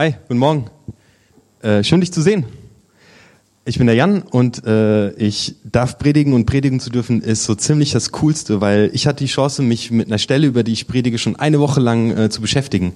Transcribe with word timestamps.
Hi, 0.00 0.14
guten 0.28 0.38
Morgen. 0.38 0.66
Äh, 1.60 1.82
schön, 1.82 2.00
dich 2.00 2.12
zu 2.12 2.22
sehen. 2.22 2.44
Ich 3.64 3.78
bin 3.78 3.88
der 3.88 3.96
Jan 3.96 4.22
und 4.22 4.64
äh, 4.64 5.10
ich 5.14 5.56
darf 5.64 5.98
predigen 5.98 6.34
und 6.34 6.46
predigen 6.46 6.78
zu 6.78 6.90
dürfen 6.90 7.20
ist 7.20 7.42
so 7.42 7.56
ziemlich 7.56 7.90
das 7.90 8.12
Coolste, 8.12 8.60
weil 8.60 8.90
ich 8.92 9.08
hatte 9.08 9.24
die 9.24 9.28
Chance, 9.28 9.60
mich 9.62 9.90
mit 9.90 10.06
einer 10.06 10.18
Stelle, 10.18 10.46
über 10.46 10.62
die 10.62 10.72
ich 10.72 10.86
predige, 10.86 11.18
schon 11.18 11.34
eine 11.34 11.58
Woche 11.58 11.80
lang 11.80 12.16
äh, 12.16 12.30
zu 12.30 12.40
beschäftigen. 12.40 12.92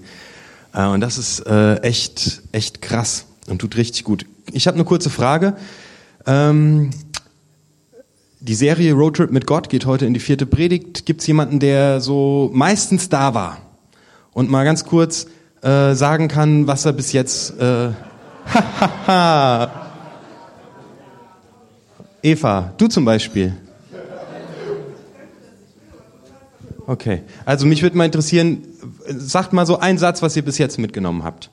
Äh, 0.72 0.86
und 0.86 1.00
das 1.00 1.18
ist 1.18 1.40
äh, 1.40 1.78
echt, 1.78 2.42
echt 2.52 2.80
krass 2.80 3.26
und 3.48 3.58
tut 3.58 3.76
richtig 3.76 4.04
gut. 4.04 4.24
Ich 4.52 4.68
habe 4.68 4.76
eine 4.76 4.84
kurze 4.84 5.10
Frage. 5.10 5.56
Ähm, 6.24 6.90
die 8.38 8.54
Serie 8.54 8.92
Roadtrip 8.92 9.32
mit 9.32 9.48
Gott 9.48 9.70
geht 9.70 9.86
heute 9.86 10.06
in 10.06 10.14
die 10.14 10.20
vierte 10.20 10.46
Predigt. 10.46 11.04
Gibt 11.04 11.22
es 11.22 11.26
jemanden, 11.26 11.58
der 11.58 12.00
so 12.00 12.48
meistens 12.54 13.08
da 13.08 13.34
war 13.34 13.58
und 14.32 14.48
mal 14.48 14.64
ganz 14.64 14.84
kurz 14.84 15.26
äh, 15.62 15.94
sagen 15.94 16.28
kann, 16.28 16.66
was 16.66 16.84
er 16.84 16.92
bis 16.92 17.12
jetzt. 17.12 17.58
Äh, 17.58 17.90
Eva, 22.22 22.72
du 22.76 22.86
zum 22.88 23.04
Beispiel. 23.04 23.56
Okay, 26.86 27.22
also 27.44 27.66
mich 27.66 27.82
würde 27.82 27.96
mal 27.96 28.04
interessieren, 28.06 28.64
sagt 29.06 29.52
mal 29.52 29.66
so 29.66 29.78
einen 29.78 29.98
Satz, 29.98 30.20
was 30.20 30.36
ihr 30.36 30.44
bis 30.44 30.58
jetzt 30.58 30.78
mitgenommen 30.78 31.22
habt. 31.22 31.50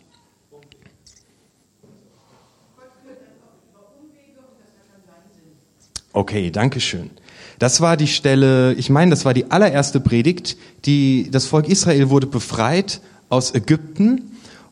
Okay, 6.11 6.49
danke 6.49 6.81
schön. 6.81 7.11
Das 7.59 7.81
war 7.81 7.95
die 7.95 8.07
Stelle, 8.07 8.73
ich 8.73 8.89
meine, 8.89 9.11
das 9.11 9.25
war 9.25 9.33
die 9.33 9.51
allererste 9.51 9.99
Predigt, 9.99 10.57
die 10.85 11.29
das 11.29 11.45
Volk 11.45 11.67
Israel 11.67 12.09
wurde 12.09 12.25
befreit 12.25 13.01
aus 13.29 13.53
Ägypten 13.53 14.31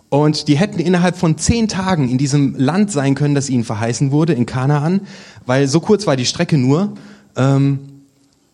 und 0.10 0.48
die 0.48 0.58
hätten 0.58 0.80
innerhalb 0.80 1.18
von 1.18 1.38
zehn 1.38 1.68
Tagen 1.68 2.10
in 2.10 2.18
diesem 2.18 2.56
Land 2.56 2.92
sein 2.92 3.16
können, 3.16 3.36
das 3.36 3.50
ihnen 3.50 3.64
verheißen 3.64 4.12
wurde, 4.12 4.34
in 4.34 4.46
Kanaan, 4.46 5.02
weil 5.46 5.68
so 5.68 5.80
kurz 5.80 6.08
war 6.08 6.16
die 6.16 6.26
Strecke 6.26 6.58
nur, 6.58 6.94
ähm, 7.36 7.80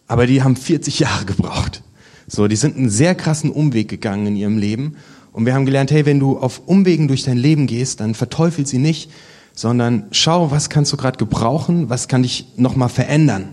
aber 0.08 0.28
die 0.28 0.44
haben 0.44 0.56
40 0.56 1.00
Jahre 1.00 1.26
gebraucht. 1.26 1.84
So, 2.28 2.48
die 2.48 2.56
sind 2.56 2.78
einen 2.78 2.90
sehr 2.90 3.16
krassen 3.16 3.52
Umweg 3.52 3.90
gegangen 3.90 4.28
in 4.28 4.36
ihrem 4.36 4.58
Leben 4.58 4.95
und 5.32 5.45
wir 5.45 5.54
haben 5.54 5.66
gelernt, 5.66 5.92
hey, 5.92 6.06
wenn 6.06 6.20
du 6.20 6.38
auf 6.38 6.62
Umwegen 6.66 7.08
durch 7.08 7.23
dein 7.23 7.38
Leben 7.38 7.67
gehst, 7.67 8.00
dann 8.00 8.16
verteufel 8.16 8.66
sie 8.66 8.78
nicht, 8.78 9.12
sondern 9.54 10.06
schau, 10.12 10.52
was 10.52 10.70
kannst 10.70 10.92
du 10.94 10.98
gerade 10.98 11.17
gebrauchen, 11.17 11.90
was 11.90 12.08
kann 12.08 12.23
dich 12.23 12.48
nochmal 12.56 12.90
verändern. 12.90 13.50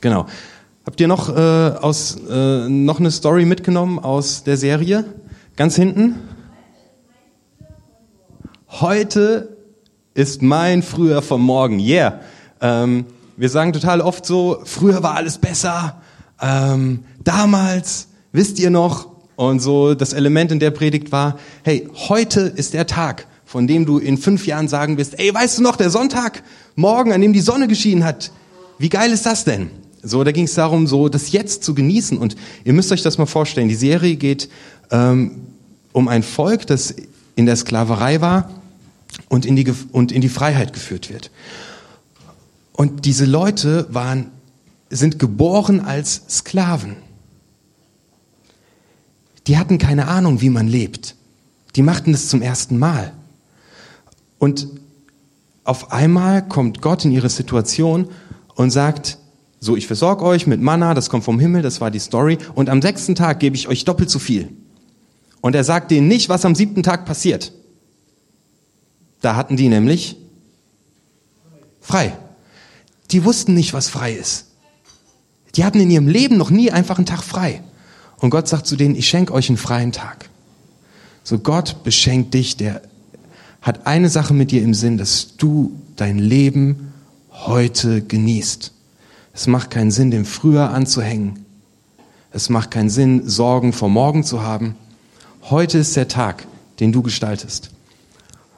Genau. 0.00 0.26
Habt 0.84 1.00
ihr 1.00 1.08
noch, 1.08 1.28
äh, 1.28 1.40
aus, 1.40 2.16
äh, 2.30 2.68
noch 2.68 2.98
eine 2.98 3.10
Story 3.10 3.44
mitgenommen 3.44 3.98
aus 3.98 4.44
der 4.44 4.56
Serie? 4.56 5.04
Ganz 5.58 5.74
hinten? 5.74 6.14
Heute 8.68 9.56
ist 10.14 10.40
mein 10.40 10.84
Früher 10.84 11.20
vom 11.20 11.42
Morgen. 11.42 11.80
Yeah. 11.80 12.20
Ähm, 12.60 13.06
wir 13.36 13.48
sagen 13.48 13.72
total 13.72 14.00
oft 14.00 14.24
so, 14.24 14.60
früher 14.62 15.02
war 15.02 15.16
alles 15.16 15.38
besser. 15.38 16.00
Ähm, 16.40 17.00
damals, 17.24 18.06
wisst 18.30 18.60
ihr 18.60 18.70
noch? 18.70 19.08
Und 19.34 19.58
so 19.58 19.94
das 19.94 20.12
Element 20.12 20.52
in 20.52 20.60
der 20.60 20.70
Predigt 20.70 21.10
war, 21.10 21.40
hey, 21.64 21.88
heute 22.08 22.42
ist 22.42 22.72
der 22.72 22.86
Tag, 22.86 23.26
von 23.44 23.66
dem 23.66 23.84
du 23.84 23.98
in 23.98 24.16
fünf 24.16 24.46
Jahren 24.46 24.68
sagen 24.68 24.96
wirst, 24.96 25.18
ey, 25.18 25.34
weißt 25.34 25.58
du 25.58 25.62
noch, 25.62 25.74
der 25.74 25.90
Sonntag, 25.90 26.44
morgen, 26.76 27.12
an 27.12 27.20
dem 27.20 27.32
die 27.32 27.40
Sonne 27.40 27.66
geschienen 27.66 28.04
hat. 28.04 28.30
Wie 28.78 28.90
geil 28.90 29.10
ist 29.10 29.26
das 29.26 29.42
denn? 29.42 29.72
So, 30.04 30.22
da 30.22 30.30
ging 30.30 30.44
es 30.44 30.54
darum, 30.54 30.86
so 30.86 31.08
das 31.08 31.32
Jetzt 31.32 31.64
zu 31.64 31.74
genießen. 31.74 32.16
Und 32.16 32.36
ihr 32.62 32.74
müsst 32.74 32.92
euch 32.92 33.02
das 33.02 33.18
mal 33.18 33.26
vorstellen. 33.26 33.68
Die 33.68 33.74
Serie 33.74 34.14
geht 34.14 34.48
ähm, 34.92 35.47
um 35.92 36.08
ein 36.08 36.22
Volk, 36.22 36.66
das 36.66 36.94
in 37.34 37.46
der 37.46 37.56
Sklaverei 37.56 38.20
war 38.20 38.50
und 39.28 39.46
in 39.46 39.56
die, 39.56 39.72
und 39.92 40.12
in 40.12 40.20
die 40.20 40.28
Freiheit 40.28 40.72
geführt 40.72 41.10
wird. 41.10 41.30
Und 42.72 43.04
diese 43.04 43.24
Leute 43.24 43.86
waren, 43.90 44.30
sind 44.90 45.18
geboren 45.18 45.80
als 45.80 46.22
Sklaven. 46.28 46.96
Die 49.46 49.58
hatten 49.58 49.78
keine 49.78 50.08
Ahnung, 50.08 50.40
wie 50.40 50.50
man 50.50 50.68
lebt. 50.68 51.16
Die 51.76 51.82
machten 51.82 52.12
das 52.12 52.28
zum 52.28 52.42
ersten 52.42 52.78
Mal. 52.78 53.12
Und 54.38 54.68
auf 55.64 55.92
einmal 55.92 56.46
kommt 56.46 56.80
Gott 56.80 57.04
in 57.04 57.12
ihre 57.12 57.28
Situation 57.28 58.08
und 58.54 58.70
sagt, 58.70 59.18
so, 59.60 59.76
ich 59.76 59.86
versorge 59.86 60.24
euch 60.24 60.46
mit 60.46 60.60
Manna, 60.60 60.94
das 60.94 61.10
kommt 61.10 61.24
vom 61.24 61.40
Himmel, 61.40 61.62
das 61.62 61.80
war 61.80 61.90
die 61.90 61.98
Story, 61.98 62.38
und 62.54 62.70
am 62.70 62.80
sechsten 62.80 63.14
Tag 63.14 63.40
gebe 63.40 63.56
ich 63.56 63.68
euch 63.68 63.84
doppelt 63.84 64.08
so 64.08 64.18
viel. 64.18 64.50
Und 65.40 65.54
er 65.54 65.64
sagt 65.64 65.90
denen 65.90 66.08
nicht, 66.08 66.28
was 66.28 66.44
am 66.44 66.54
siebten 66.54 66.82
Tag 66.82 67.04
passiert. 67.04 67.52
Da 69.20 69.36
hatten 69.36 69.56
die 69.56 69.68
nämlich 69.68 70.16
frei. 71.80 72.16
Die 73.10 73.24
wussten 73.24 73.54
nicht, 73.54 73.72
was 73.72 73.88
frei 73.88 74.12
ist. 74.12 74.46
Die 75.56 75.64
hatten 75.64 75.80
in 75.80 75.90
ihrem 75.90 76.08
Leben 76.08 76.36
noch 76.36 76.50
nie 76.50 76.70
einfach 76.70 76.98
einen 76.98 77.06
Tag 77.06 77.22
frei. 77.22 77.62
Und 78.18 78.30
Gott 78.30 78.48
sagt 78.48 78.66
zu 78.66 78.76
denen, 78.76 78.96
ich 78.96 79.08
schenke 79.08 79.32
euch 79.32 79.48
einen 79.48 79.58
freien 79.58 79.92
Tag. 79.92 80.28
So 81.24 81.38
Gott 81.38 81.82
beschenkt 81.84 82.34
dich, 82.34 82.56
der 82.56 82.82
hat 83.62 83.86
eine 83.86 84.08
Sache 84.08 84.34
mit 84.34 84.50
dir 84.50 84.62
im 84.62 84.74
Sinn, 84.74 84.98
dass 84.98 85.36
du 85.36 85.72
dein 85.96 86.18
Leben 86.18 86.92
heute 87.30 88.02
genießt. 88.02 88.72
Es 89.32 89.46
macht 89.46 89.70
keinen 89.70 89.90
Sinn, 89.90 90.10
dem 90.10 90.24
früher 90.24 90.70
anzuhängen. 90.70 91.44
Es 92.30 92.50
macht 92.50 92.70
keinen 92.70 92.90
Sinn, 92.90 93.28
Sorgen 93.28 93.72
vor 93.72 93.88
morgen 93.88 94.24
zu 94.24 94.42
haben. 94.42 94.74
Heute 95.50 95.78
ist 95.78 95.96
der 95.96 96.08
Tag, 96.08 96.46
den 96.78 96.92
du 96.92 97.00
gestaltest. 97.00 97.70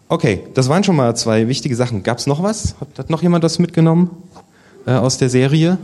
Okay, 0.08 0.42
das 0.54 0.68
waren 0.68 0.82
schon 0.82 0.96
mal 0.96 1.14
zwei 1.14 1.46
wichtige 1.46 1.76
Sachen. 1.76 2.02
Gab 2.02 2.18
es 2.18 2.26
noch 2.26 2.42
was? 2.42 2.74
Hat, 2.80 2.98
hat, 2.98 3.10
noch 3.10 3.22
jemand 3.22 3.44
was 3.44 3.60
mitgenommen 3.60 4.10
äh, 4.86 4.90
aus 4.90 5.16
der 5.16 5.30
Serie? 5.30 5.78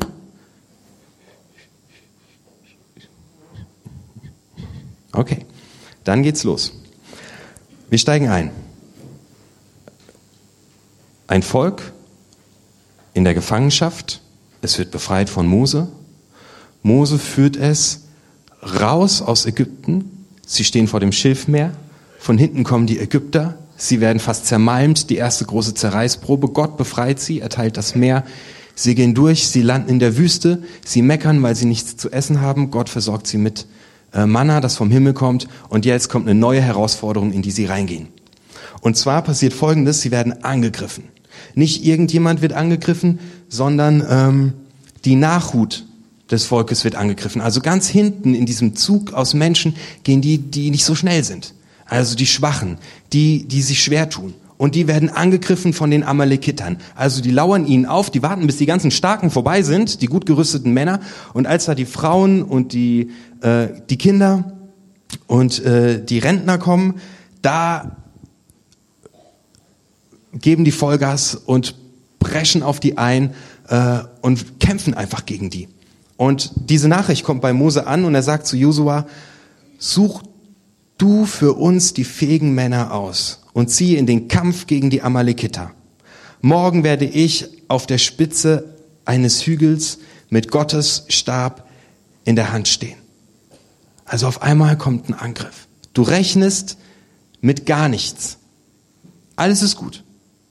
Okay, 5.13 5.47
dann 6.03 6.25
geht's 6.25 6.43
los. 6.43 6.73
Wir 7.89 7.99
steigen 7.99 8.29
ein. 8.29 8.51
Ein 11.29 11.45
Volk 11.45 11.93
in 13.15 13.23
der 13.23 13.35
Gefangenschaft, 13.35 14.23
es 14.61 14.77
wird 14.77 14.91
befreit 14.91 15.31
von 15.31 15.47
Mose. 15.47 15.87
Mose 16.83 17.21
führt 17.21 17.57
es 17.57 18.07
raus 18.61 19.23
aus 19.23 19.47
Ägypten 19.47 20.16
Sie 20.49 20.63
stehen 20.65 20.87
vor 20.87 21.01
dem 21.01 21.11
Schilfmeer. 21.11 21.73
Von 22.21 22.39
hinten 22.39 22.63
kommen 22.63 22.87
die 22.87 23.01
Ägypter. 23.01 23.59
Sie 23.77 24.01
werden 24.01 24.21
fast 24.21 24.47
zermalmt. 24.47 25.11
Die 25.11 25.17
erste 25.17 25.45
große 25.45 25.75
Zerreißprobe. 25.75 26.49
Gott 26.49 26.77
befreit 26.77 27.19
sie, 27.19 27.41
erteilt 27.41 27.77
das 27.77 27.97
Meer. 27.97 28.25
Sie 28.77 28.95
gehen 28.95 29.13
durch. 29.13 29.49
Sie 29.49 29.63
landen 29.63 29.91
in 29.91 29.99
der 29.99 30.17
Wüste. 30.17 30.63
Sie 30.85 31.03
meckern, 31.03 31.43
weil 31.43 31.57
sie 31.57 31.67
nichts 31.67 31.97
zu 31.97 32.13
essen 32.13 32.41
haben. 32.41 32.71
Gott 32.71 32.89
versorgt 32.89 33.27
sie 33.27 33.39
mit 33.39 33.67
äh, 34.15 34.25
Manna, 34.25 34.61
das 34.61 34.77
vom 34.77 34.91
Himmel 34.91 35.15
kommt. 35.15 35.49
Und 35.69 35.85
jetzt 35.85 36.09
kommt 36.09 36.29
eine 36.29 36.39
neue 36.39 36.63
Herausforderung, 36.63 37.33
in 37.33 37.43
die 37.43 37.51
sie 37.51 37.67
reingehen. 37.67 38.09
Und 38.81 38.97
zwar 38.97 39.23
passiert 39.23 39.53
Folgendes. 39.53 40.01
Sie 40.01 40.13
werden 40.13 40.45
angegriffen. 40.45 41.05
Nicht 41.55 41.85
irgendjemand 41.85 42.41
wird 42.41 42.53
angegriffen, 42.53 43.19
sondern 43.49 44.07
ähm, 44.09 44.53
die 45.05 45.17
Nachhut 45.17 45.85
des 46.31 46.45
Volkes 46.45 46.85
wird 46.85 46.97
angegriffen. 46.97 47.41
Also 47.41 47.61
ganz 47.61 47.89
hinten 47.89 48.35
in 48.35 48.47
diesem 48.47 48.75
Zug 48.75 49.13
aus 49.13 49.35
Menschen 49.35 49.77
gehen 50.03 50.21
die, 50.21 50.39
die 50.39 50.71
nicht 50.71 50.85
so 50.85 50.95
schnell 50.95 51.23
sind. 51.25 51.55
Also 51.85 52.17
die 52.17 52.27
Schwachen, 52.27 52.79
die, 53.13 53.47
die 53.47 53.63
sich 53.63 53.83
schwer 53.83 54.11
tun. 54.11 54.35
Und 54.59 54.75
die 54.75 54.89
werden 54.89 55.11
angegriffen 55.11 55.73
von 55.73 55.91
den 55.91 56.03
Amalekitern. 56.03 56.79
Also 56.95 57.21
die 57.21 57.31
lauern 57.31 57.67
ihnen 57.67 57.85
auf, 57.85 58.11
die 58.11 58.23
warten, 58.23 58.47
bis 58.47 58.57
die 58.57 58.67
ganzen 58.67 58.91
Starken 58.91 59.31
vorbei 59.31 59.63
sind, 59.63 60.01
die 60.01 60.07
gut 60.07 60.25
gerüsteten 60.25 60.73
Männer. 60.73 61.01
Und 61.35 61.47
als 61.47 61.67
da 61.67 61.75
die 61.75 61.85
Frauen 61.85 62.43
und 62.43 62.73
die, 62.73 63.11
äh, 63.43 63.69
die 63.91 63.99
Kinder 63.99 64.57
und 65.27 65.63
äh, 65.65 66.03
die 66.03 66.19
Rentner 66.19 66.59
kommen, 66.59 66.95
da 67.43 67.97
geben 70.33 70.65
die 70.65 70.73
Vollgas 70.73 71.35
und 71.35 71.75
preschen 72.19 72.63
auf 72.63 72.81
die 72.81 72.99
ein 72.99 73.35
äh, 73.69 73.99
und 74.23 74.59
kämpfen 74.59 74.95
einfach 74.95 75.27
gegen 75.27 75.51
die. 75.51 75.69
Und 76.17 76.53
diese 76.55 76.89
Nachricht 76.89 77.25
kommt 77.25 77.43
bei 77.43 77.53
Mose 77.53 77.87
an 77.87 78.05
und 78.05 78.15
er 78.15 78.23
sagt 78.23 78.47
zu 78.47 78.57
Josua, 78.57 79.07
such 79.79 80.23
du 80.99 81.27
für 81.27 81.53
uns 81.53 81.93
die 81.93 82.05
fähigen 82.05 82.55
Männer 82.55 82.93
aus 82.95 83.43
und 83.53 83.69
ziehe 83.69 83.99
in 83.99 84.07
den 84.07 84.29
Kampf 84.29 84.67
gegen 84.67 84.91
die 84.91 85.03
Amalekiter. 85.03 85.73
Morgen 86.41 86.85
werde 86.85 87.05
ich 87.05 87.49
auf 87.69 87.87
der 87.87 87.99
Spitze 87.99 88.77
eines 89.05 89.47
Hügels 89.47 89.99
mit 90.31 90.51
Gottes 90.51 91.05
Stab 91.09 91.69
in 92.25 92.37
der 92.37 92.53
Hand 92.53 92.69
stehen. 92.69 92.97
Also 94.05 94.27
auf 94.27 94.43
einmal 94.43 94.79
kommt 94.79 95.09
ein 95.09 95.15
Angriff. 95.15 95.67
Du 95.93 96.03
rechnest 96.03 96.79
mit 97.41 97.67
gar 97.67 97.89
nichts. 97.89 98.39
Alles 99.35 99.63
ist 99.63 99.77
gut. 99.77 100.05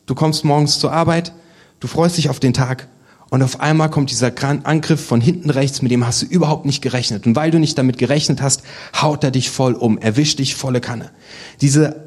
Du 0.06 0.14
kommst 0.14 0.46
morgens 0.46 0.80
zur 0.80 0.92
Arbeit, 0.92 1.34
du 1.80 1.88
freust 1.88 2.18
dich 2.18 2.30
auf 2.30 2.40
den 2.40 2.54
Tag 2.54 2.88
und 3.36 3.44
auf 3.44 3.60
einmal 3.60 3.90
kommt 3.90 4.12
dieser 4.12 4.32
Angriff 4.66 5.06
von 5.06 5.20
hinten 5.20 5.50
rechts, 5.50 5.82
mit 5.82 5.92
dem 5.92 6.08
hast 6.08 6.22
du 6.22 6.26
überhaupt 6.26 6.66
nicht 6.66 6.82
gerechnet. 6.82 7.28
Und 7.28 7.36
weil 7.36 7.52
du 7.52 7.60
nicht 7.60 7.78
damit 7.78 7.98
gerechnet 7.98 8.42
hast, 8.42 8.64
haut 9.02 9.26
er 9.26 9.32
dich 9.32 9.50
voll 9.50 9.74
um, 9.74 9.98
erwischt 9.98 10.40
dich 10.40 10.56
volle 10.56 10.80
Kanne. 10.80 11.12
Diese 11.60 12.06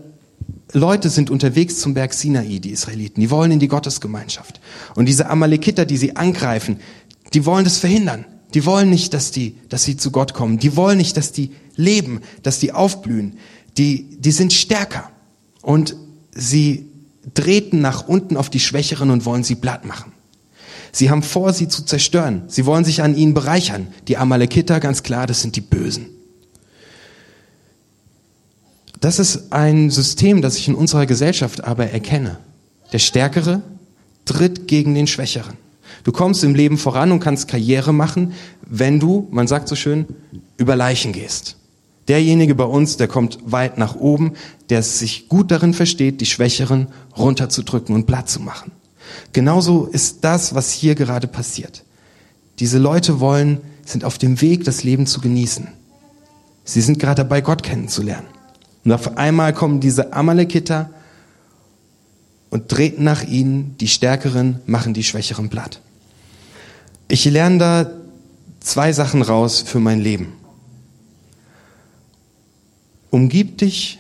Leute 0.73 1.11
sind 1.11 1.29
unterwegs 1.29 1.81
zum 1.81 1.93
Berg 1.93 2.15
Sinai, 2.15 2.61
die 2.61 2.71
Israeliten. 2.71 3.21
Die 3.21 3.31
wollen 3.31 3.51
in 3.51 3.59
die 3.59 3.69
Gottesgemeinschaft. 3.69 4.59
Und 4.95 5.05
diese 5.05 5.29
Amalekiter, 5.29 5.85
die 5.85 5.99
sie 5.99 6.17
angreifen, 6.17 6.81
die 7.35 7.45
wollen 7.45 7.65
das 7.65 7.77
verhindern. 7.77 8.25
Die 8.55 8.65
wollen 8.65 8.89
nicht, 8.89 9.13
dass 9.13 9.31
die, 9.31 9.59
dass 9.69 9.85
sie 9.85 9.99
zu 9.99 10.11
Gott 10.11 10.33
kommen. 10.33 10.59
Die 10.59 10.77
wollen 10.77 10.97
nicht, 10.97 11.19
dass 11.19 11.31
die 11.31 11.51
leben, 11.77 12.23
dass 12.43 12.59
die 12.59 12.73
aufblühen. 12.73 13.37
Die, 13.77 14.17
die 14.19 14.33
sind 14.33 14.55
stärker. 14.55 15.11
Und 15.61 15.95
sie 16.33 16.87
treten 17.35 17.83
nach 17.83 18.09
unten 18.09 18.39
auf 18.39 18.49
die 18.49 18.61
Schwächeren 18.61 19.11
und 19.11 19.27
wollen 19.27 19.45
sie 19.45 19.57
platt 19.57 19.85
machen. 19.85 20.13
Sie 20.99 21.11
haben 21.11 21.23
vor, 21.23 21.53
sie 21.53 21.69
zu 21.69 21.85
zerstören. 21.85 22.43
Sie 22.49 22.67
wollen 22.67 22.85
sich 22.85 23.03
an 23.03 23.15
ihnen 23.15 23.33
bereichern. 23.33 23.87
Die 24.09 24.17
Amalekiter, 24.17 24.81
ganz 24.81 25.05
klar, 25.05 25.29
das 25.29 25.43
sind 25.43 25.55
die 25.55 25.61
Bösen. 25.61 26.07
Das 28.99 29.21
ist 29.21 29.53
ein 29.53 29.91
System, 29.91 30.43
das 30.43 30.57
ich 30.57 30.67
in 30.67 30.75
unserer 30.75 31.07
Gesellschaft 31.07 31.63
aber 31.63 31.89
erkenne. 31.91 32.39
Der 32.93 32.99
Stärkere 32.99 33.63
tritt 34.25 34.67
gegen 34.67 34.97
den 34.97 35.07
Schwächeren. 35.07 35.55
Du 36.03 36.11
kommst 36.11 36.43
im 36.43 36.57
Leben 36.57 36.77
voran 36.77 37.13
und 37.13 37.21
kannst 37.21 37.47
Karriere 37.47 37.93
machen, 37.93 38.33
wenn 38.67 38.99
du, 38.99 39.29
man 39.31 39.47
sagt 39.47 39.69
so 39.69 39.77
schön, 39.77 40.05
über 40.57 40.75
Leichen 40.75 41.13
gehst. 41.13 41.59
Derjenige 42.09 42.57
bei 42.57 42.65
uns, 42.65 42.97
der 42.97 43.07
kommt 43.07 43.39
weit 43.45 43.79
nach 43.79 43.95
oben, 43.95 44.33
der 44.69 44.83
sich 44.83 45.29
gut 45.29 45.53
darin 45.53 45.75
versteht, 45.75 46.21
die 46.21 46.27
Schwächeren 46.27 46.89
runterzudrücken 47.17 47.95
und 47.95 48.07
platt 48.07 48.29
zu 48.29 48.41
machen. 48.41 48.73
Genauso 49.33 49.87
ist 49.87 50.25
das, 50.25 50.55
was 50.55 50.71
hier 50.71 50.95
gerade 50.95 51.27
passiert. 51.27 51.85
Diese 52.59 52.79
Leute 52.79 53.21
wollen, 53.21 53.61
sind 53.85 54.05
auf 54.05 54.19
dem 54.19 54.41
Weg, 54.41 54.65
das 54.65 54.85
Leben 54.85 55.07
zu 55.07 55.21
genießen. 55.21 55.69
Sie 56.65 56.81
sind 56.81 56.99
gerade 56.99 57.23
dabei, 57.23 57.41
Gott 57.41 57.63
kennenzulernen. 57.63 58.27
Und 58.85 58.93
auf 58.93 59.17
einmal 59.17 59.53
kommen 59.53 59.81
diese 59.81 60.13
Amalekiter 60.13 60.91
und 62.51 62.69
treten 62.69 63.05
nach 63.05 63.23
ihnen, 63.23 63.77
die 63.79 63.89
Stärkeren 63.89 64.61
machen 64.67 64.95
die 64.95 65.05
Schwächeren 65.05 65.49
platt. 65.49 65.81
Ich 67.09 67.25
lerne 67.25 67.59
da 67.59 67.91
zwei 68.61 68.93
Sachen 68.93 69.23
raus 69.23 69.63
für 69.63 69.81
mein 69.81 70.01
Leben. 70.01 70.35
Umgib 73.11 73.59
dich 73.59 73.99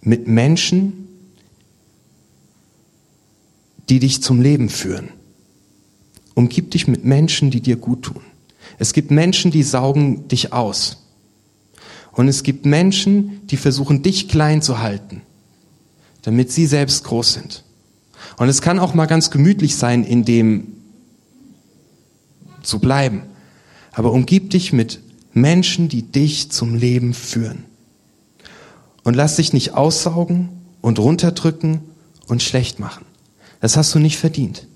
mit 0.00 0.26
Menschen, 0.26 1.01
die 3.92 3.98
dich 3.98 4.22
zum 4.22 4.40
Leben 4.40 4.70
führen. 4.70 5.10
Umgib 6.32 6.70
dich 6.70 6.88
mit 6.88 7.04
Menschen, 7.04 7.50
die 7.50 7.60
dir 7.60 7.76
gut 7.76 8.04
tun. 8.04 8.22
Es 8.78 8.94
gibt 8.94 9.10
Menschen, 9.10 9.50
die 9.50 9.62
saugen 9.62 10.28
dich 10.28 10.54
aus. 10.54 11.04
Und 12.12 12.26
es 12.26 12.42
gibt 12.42 12.64
Menschen, 12.64 13.46
die 13.48 13.58
versuchen, 13.58 14.02
dich 14.02 14.30
klein 14.30 14.62
zu 14.62 14.78
halten, 14.78 15.20
damit 16.22 16.50
sie 16.50 16.66
selbst 16.66 17.04
groß 17.04 17.34
sind. 17.34 17.64
Und 18.38 18.48
es 18.48 18.62
kann 18.62 18.78
auch 18.78 18.94
mal 18.94 19.04
ganz 19.04 19.30
gemütlich 19.30 19.76
sein, 19.76 20.04
in 20.04 20.24
dem 20.24 20.68
zu 22.62 22.78
bleiben. 22.78 23.24
Aber 23.92 24.12
umgib 24.12 24.48
dich 24.48 24.72
mit 24.72 25.00
Menschen, 25.34 25.90
die 25.90 26.00
dich 26.00 26.50
zum 26.50 26.74
Leben 26.74 27.12
führen. 27.12 27.64
Und 29.04 29.16
lass 29.16 29.36
dich 29.36 29.52
nicht 29.52 29.74
aussaugen 29.74 30.48
und 30.80 30.98
runterdrücken 30.98 31.82
und 32.26 32.42
schlecht 32.42 32.80
machen. 32.80 33.04
Das 33.62 33.76
hast 33.76 33.94
du 33.94 34.00
nicht 34.00 34.18
verdient. 34.18 34.66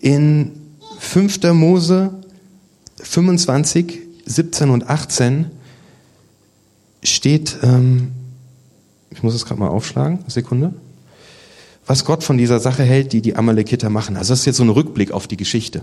In 0.00 0.52
5. 0.98 1.52
Mose 1.52 2.10
25, 3.02 4.00
17 4.24 4.70
und 4.70 4.88
18 4.88 5.50
steht, 7.04 7.58
ähm, 7.62 8.12
ich 9.10 9.22
muss 9.22 9.34
es 9.34 9.44
gerade 9.44 9.60
mal 9.60 9.68
aufschlagen, 9.68 10.20
Sekunde, 10.26 10.72
was 11.86 12.06
Gott 12.06 12.24
von 12.24 12.38
dieser 12.38 12.60
Sache 12.60 12.82
hält, 12.82 13.12
die 13.12 13.20
die 13.20 13.36
Amalekiter 13.36 13.90
machen. 13.90 14.16
Also 14.16 14.32
das 14.32 14.40
ist 14.40 14.46
jetzt 14.46 14.56
so 14.56 14.64
ein 14.64 14.70
Rückblick 14.70 15.12
auf 15.12 15.26
die 15.26 15.36
Geschichte. 15.36 15.82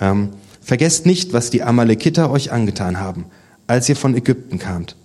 Ähm, 0.00 0.30
vergesst 0.60 1.06
nicht, 1.06 1.32
was 1.32 1.50
die 1.50 1.62
Amalekiter 1.62 2.28
euch 2.32 2.50
angetan 2.50 2.98
haben, 2.98 3.26
als 3.68 3.88
ihr 3.88 3.96
von 3.96 4.16
Ägypten 4.16 4.58
kamt. 4.58 4.96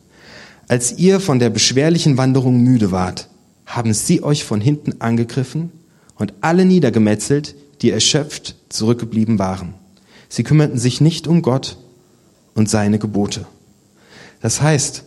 Als 0.68 0.98
ihr 0.98 1.20
von 1.20 1.38
der 1.38 1.52
beschwerlichen 1.52 2.18
Wanderung 2.18 2.62
müde 2.62 2.92
wart, 2.92 3.30
haben 3.68 3.94
sie 3.94 4.24
euch 4.24 4.44
von 4.44 4.60
hinten 4.60 5.02
angegriffen 5.02 5.72
und 6.18 6.34
alle 6.42 6.66
niedergemetzelt, 6.66 7.56
die 7.82 7.92
erschöpft 7.92 8.56
zurückgeblieben 8.70 9.40
waren. 9.40 9.74
Sie 10.30 10.44
kümmerten 10.44 10.78
sich 10.78 11.02
nicht 11.02 11.28
um 11.28 11.42
Gott 11.42 11.78
und 12.54 12.70
seine 12.70 13.00
Gebote. 13.00 13.46
Das 14.42 14.62
heißt, 14.62 15.04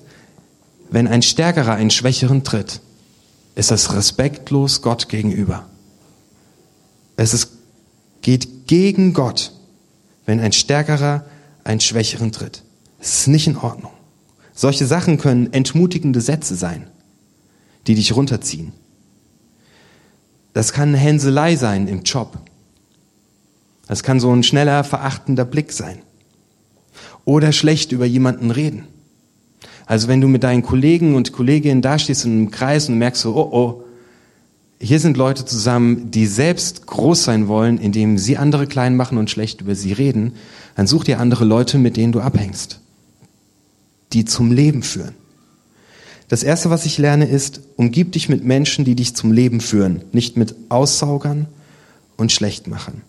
wenn 0.90 1.06
ein 1.06 1.22
Stärkerer 1.22 1.74
einen 1.74 1.90
Schwächeren 1.90 2.42
tritt, 2.42 2.80
ist 3.54 3.70
das 3.70 3.94
respektlos 3.94 4.82
Gott 4.82 5.08
gegenüber. 5.08 5.66
Es 7.16 7.34
ist, 7.34 7.50
geht 8.22 8.66
gegen 8.66 9.12
Gott, 9.12 9.52
wenn 10.26 10.40
ein 10.40 10.52
Stärkerer 10.52 11.24
einen 11.64 11.80
Schwächeren 11.80 12.32
tritt. 12.32 12.62
Es 12.98 13.20
ist 13.20 13.28
nicht 13.28 13.46
in 13.46 13.56
Ordnung. 13.56 13.92
Solche 14.54 14.86
Sachen 14.86 15.18
können 15.18 15.52
entmutigende 15.52 16.20
Sätze 16.20 16.54
sein, 16.54 16.88
die 17.86 17.94
dich 17.94 18.14
runterziehen. 18.14 18.72
Das 20.52 20.72
kann 20.72 20.90
eine 20.90 20.98
Hänselei 20.98 21.56
sein 21.56 21.88
im 21.88 22.02
Job. 22.02 22.38
Das 23.86 24.02
kann 24.02 24.20
so 24.20 24.32
ein 24.32 24.42
schneller, 24.42 24.84
verachtender 24.84 25.44
Blick 25.44 25.72
sein. 25.72 25.98
Oder 27.24 27.52
schlecht 27.52 27.92
über 27.92 28.06
jemanden 28.06 28.50
reden. 28.50 28.84
Also 29.86 30.06
wenn 30.06 30.20
du 30.20 30.28
mit 30.28 30.44
deinen 30.44 30.62
Kollegen 30.62 31.14
und 31.14 31.32
Kolleginnen 31.32 31.82
dastehst 31.82 32.24
in 32.24 32.32
einem 32.32 32.50
Kreis 32.50 32.88
und 32.88 32.98
merkst 32.98 33.22
so, 33.22 33.34
oh 33.34 33.48
oh, 33.52 33.84
hier 34.80 34.98
sind 34.98 35.16
Leute 35.16 35.44
zusammen, 35.44 36.10
die 36.10 36.26
selbst 36.26 36.86
groß 36.86 37.24
sein 37.24 37.48
wollen, 37.48 37.76
indem 37.78 38.16
sie 38.16 38.38
andere 38.38 38.66
klein 38.66 38.96
machen 38.96 39.18
und 39.18 39.28
schlecht 39.28 39.60
über 39.60 39.74
sie 39.74 39.92
reden, 39.92 40.32
dann 40.74 40.86
such 40.86 41.04
dir 41.04 41.20
andere 41.20 41.44
Leute, 41.44 41.76
mit 41.76 41.96
denen 41.96 42.12
du 42.12 42.20
abhängst, 42.20 42.80
die 44.12 44.24
zum 44.24 44.52
Leben 44.52 44.82
führen. 44.82 45.14
Das 46.30 46.44
erste, 46.44 46.70
was 46.70 46.86
ich 46.86 46.96
lerne, 46.96 47.26
ist, 47.26 47.60
umgib 47.74 48.12
dich 48.12 48.28
mit 48.28 48.44
Menschen, 48.44 48.84
die 48.84 48.94
dich 48.94 49.16
zum 49.16 49.32
Leben 49.32 49.60
führen, 49.60 50.04
nicht 50.12 50.36
mit 50.36 50.54
Aussaugern 50.68 51.48
und 52.16 52.30
Schlechtmachern. 52.30 53.02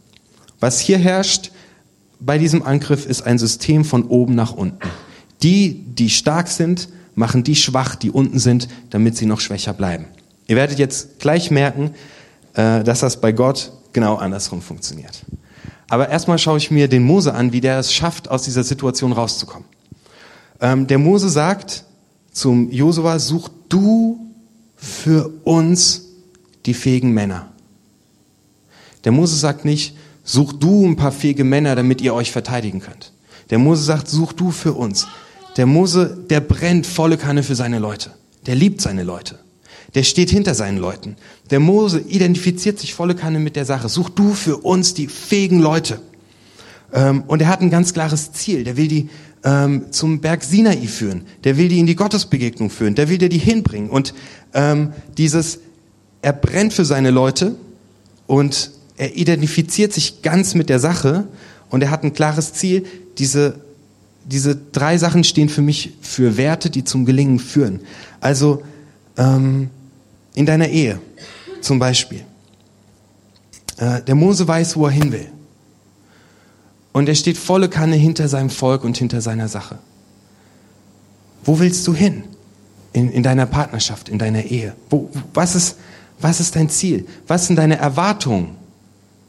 Was 0.60 0.80
hier 0.80 0.98
herrscht 0.98 1.52
bei 2.20 2.40
diesem 2.40 2.64
Angriff 2.64 3.06
ist 3.06 3.22
ein 3.22 3.38
System 3.38 3.86
von 3.86 4.06
oben 4.06 4.34
nach 4.34 4.54
unten. 4.54 4.80
Die, 5.44 5.84
die 5.86 6.10
stark 6.10 6.48
sind, 6.48 6.90
machen 7.14 7.44
die 7.44 7.56
schwach, 7.56 7.94
die 7.94 8.10
unten 8.10 8.40
sind, 8.40 8.68
damit 8.90 9.18
sie 9.18 9.28
noch 9.28 9.40
schwächer 9.40 9.74
bleiben. 9.74 10.06
Ihr 10.48 10.56
werdet 10.56 10.80
jetzt 10.80 11.20
gleich 11.20 11.52
merken, 11.52 11.92
äh, 12.56 12.84
dass 12.84 13.02
das 13.02 13.22
bei 13.22 13.32
Gott 13.32 13.72
genau 13.94 14.16
andersrum 14.16 14.64
funktioniert. 14.64 15.24
Aber 15.90 16.10
erstmal 16.10 16.40
schaue 16.40 16.58
ich 16.58 16.72
mir 16.72 16.88
den 16.88 17.04
Mose 17.04 17.36
an, 17.36 17.54
wie 17.54 17.62
der 17.62 17.78
es 17.78 17.94
schafft, 17.94 18.32
aus 18.32 18.42
dieser 18.42 18.64
Situation 18.64 19.12
rauszukommen. 19.12 19.68
Ähm, 20.60 20.88
der 20.88 20.98
Mose 20.98 21.30
sagt 21.30 21.86
zum 22.32 22.72
Josua, 22.72 23.20
such 23.20 23.50
du 23.70 24.20
für 24.76 25.30
uns 25.44 26.06
die 26.66 26.74
fähigen 26.74 27.12
Männer. 27.12 27.52
Der 29.04 29.12
Mose 29.12 29.36
sagt 29.36 29.66
nicht, 29.66 29.96
such 30.24 30.54
du 30.54 30.88
ein 30.88 30.96
paar 30.96 31.12
fähige 31.12 31.44
Männer, 31.44 31.76
damit 31.76 32.02
ihr 32.02 32.14
euch 32.14 32.32
verteidigen 32.32 32.80
könnt. 32.80 33.14
Der 33.50 33.60
Mose 33.60 33.84
sagt, 33.84 34.08
such 34.08 34.34
du 34.34 34.52
für 34.52 34.74
uns. 34.74 35.08
Der 35.58 35.66
Mose, 35.66 36.18
der 36.30 36.40
brennt 36.40 36.86
volle 36.86 37.18
Kanne 37.18 37.44
für 37.44 37.56
seine 37.56 37.80
Leute. 37.80 38.12
Der 38.46 38.56
liebt 38.56 38.82
seine 38.82 39.04
Leute. 39.04 39.40
Der 39.94 40.04
steht 40.04 40.30
hinter 40.30 40.56
seinen 40.56 40.78
Leuten. 40.78 41.18
Der 41.50 41.60
Mose 41.60 42.00
identifiziert 42.00 42.80
sich 42.80 42.94
volle 42.94 43.16
Kanne 43.16 43.40
mit 43.40 43.56
der 43.56 43.66
Sache. 43.66 43.90
Such 43.90 44.10
du 44.10 44.34
für 44.34 44.58
uns 44.58 44.94
die 44.94 45.08
fähigen 45.08 45.60
Leute. 45.60 46.00
Ähm, 46.94 47.24
und 47.28 47.42
er 47.42 47.50
hat 47.50 47.62
ein 47.62 47.70
ganz 47.70 47.94
klares 47.94 48.32
Ziel. 48.32 48.64
Der 48.64 48.78
will 48.78 48.88
die 48.88 49.10
ähm, 49.44 49.92
zum 49.92 50.22
Berg 50.22 50.44
Sinai 50.44 50.88
führen. 50.88 51.24
Der 51.44 51.58
will 51.58 51.68
die 51.68 51.80
in 51.80 51.88
die 51.88 51.96
Gottesbegegnung 51.96 52.70
führen. 52.70 52.96
Der 52.96 53.10
will 53.10 53.18
dir 53.18 53.30
die 53.30 53.38
hinbringen. 53.38 53.90
Und 53.90 54.14
ähm, 54.54 54.94
dieses, 55.18 55.60
er 56.22 56.34
brennt 56.34 56.74
für 56.74 56.86
seine 56.86 57.12
Leute 57.12 57.56
und 58.28 58.72
er 58.98 59.16
identifiziert 59.16 59.94
sich 59.94 60.22
ganz 60.22 60.54
mit 60.54 60.70
der 60.70 60.80
Sache 60.80 61.28
und 61.70 61.82
er 61.82 61.90
hat 61.90 62.04
ein 62.04 62.14
klares 62.14 62.54
Ziel, 62.54 62.86
diese 63.18 63.60
diese 64.26 64.56
drei 64.56 64.98
Sachen 64.98 65.24
stehen 65.24 65.50
für 65.50 65.62
mich 65.62 65.94
für 66.02 66.38
Werte, 66.38 66.70
die 66.70 66.84
zum 66.84 67.06
Gelingen 67.06 67.40
führen. 67.40 67.82
Also 68.20 68.64
ähm, 69.18 69.70
in 70.36 70.46
deiner 70.46 70.70
Ehe 70.70 71.00
zum 71.62 71.80
Beispiel. 71.80 72.24
Äh, 73.78 74.02
der 74.04 74.16
Mose 74.16 74.48
weiß, 74.48 74.76
wo 74.76 74.86
er 74.86 74.92
hin 74.92 75.12
will. 75.12 75.28
Und 76.94 77.08
er 77.08 77.16
steht 77.16 77.38
volle 77.38 77.70
Kanne 77.70 77.96
hinter 77.96 78.28
seinem 78.28 78.50
Volk 78.50 78.84
und 78.84 78.98
hinter 78.98 79.22
seiner 79.22 79.48
Sache. 79.48 79.80
Wo 81.44 81.60
willst 81.60 81.88
du 81.88 81.94
hin? 81.94 82.24
In, 82.94 83.10
in 83.10 83.24
deiner 83.24 83.46
Partnerschaft, 83.46 84.10
in 84.10 84.20
deiner 84.20 84.44
Ehe? 84.44 84.76
Wo, 84.90 85.10
was, 85.34 85.56
ist, 85.56 85.78
was 86.20 86.42
ist 86.42 86.56
dein 86.56 86.70
Ziel? 86.70 87.08
Was 87.28 87.48
sind 87.48 87.56
deine 87.56 87.78
Erwartungen? 87.78 88.58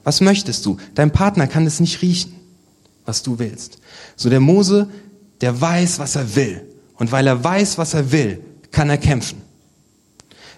Was 0.03 0.21
möchtest 0.21 0.67
du? 0.67 0.79
Dein 0.97 1.13
Partner 1.13 1.47
kann 1.47 1.65
es 1.65 1.79
nicht 1.79 2.03
riechen 2.03 2.43
was 3.05 3.23
du 3.23 3.39
willst. 3.39 3.79
So 4.17 4.31
der 4.31 4.41
Mose, 4.41 4.89
der 5.41 5.61
weiß, 5.61 5.99
was 5.99 6.17
er 6.17 6.35
will. 6.35 6.63
Und 6.97 7.11
weil 7.11 7.27
er 7.27 7.43
weiß, 7.43 7.79
was 7.79 7.95
er 7.95 8.13
will, 8.13 8.43
kann 8.71 8.91
er 8.91 8.99
kämpfen. 8.99 9.42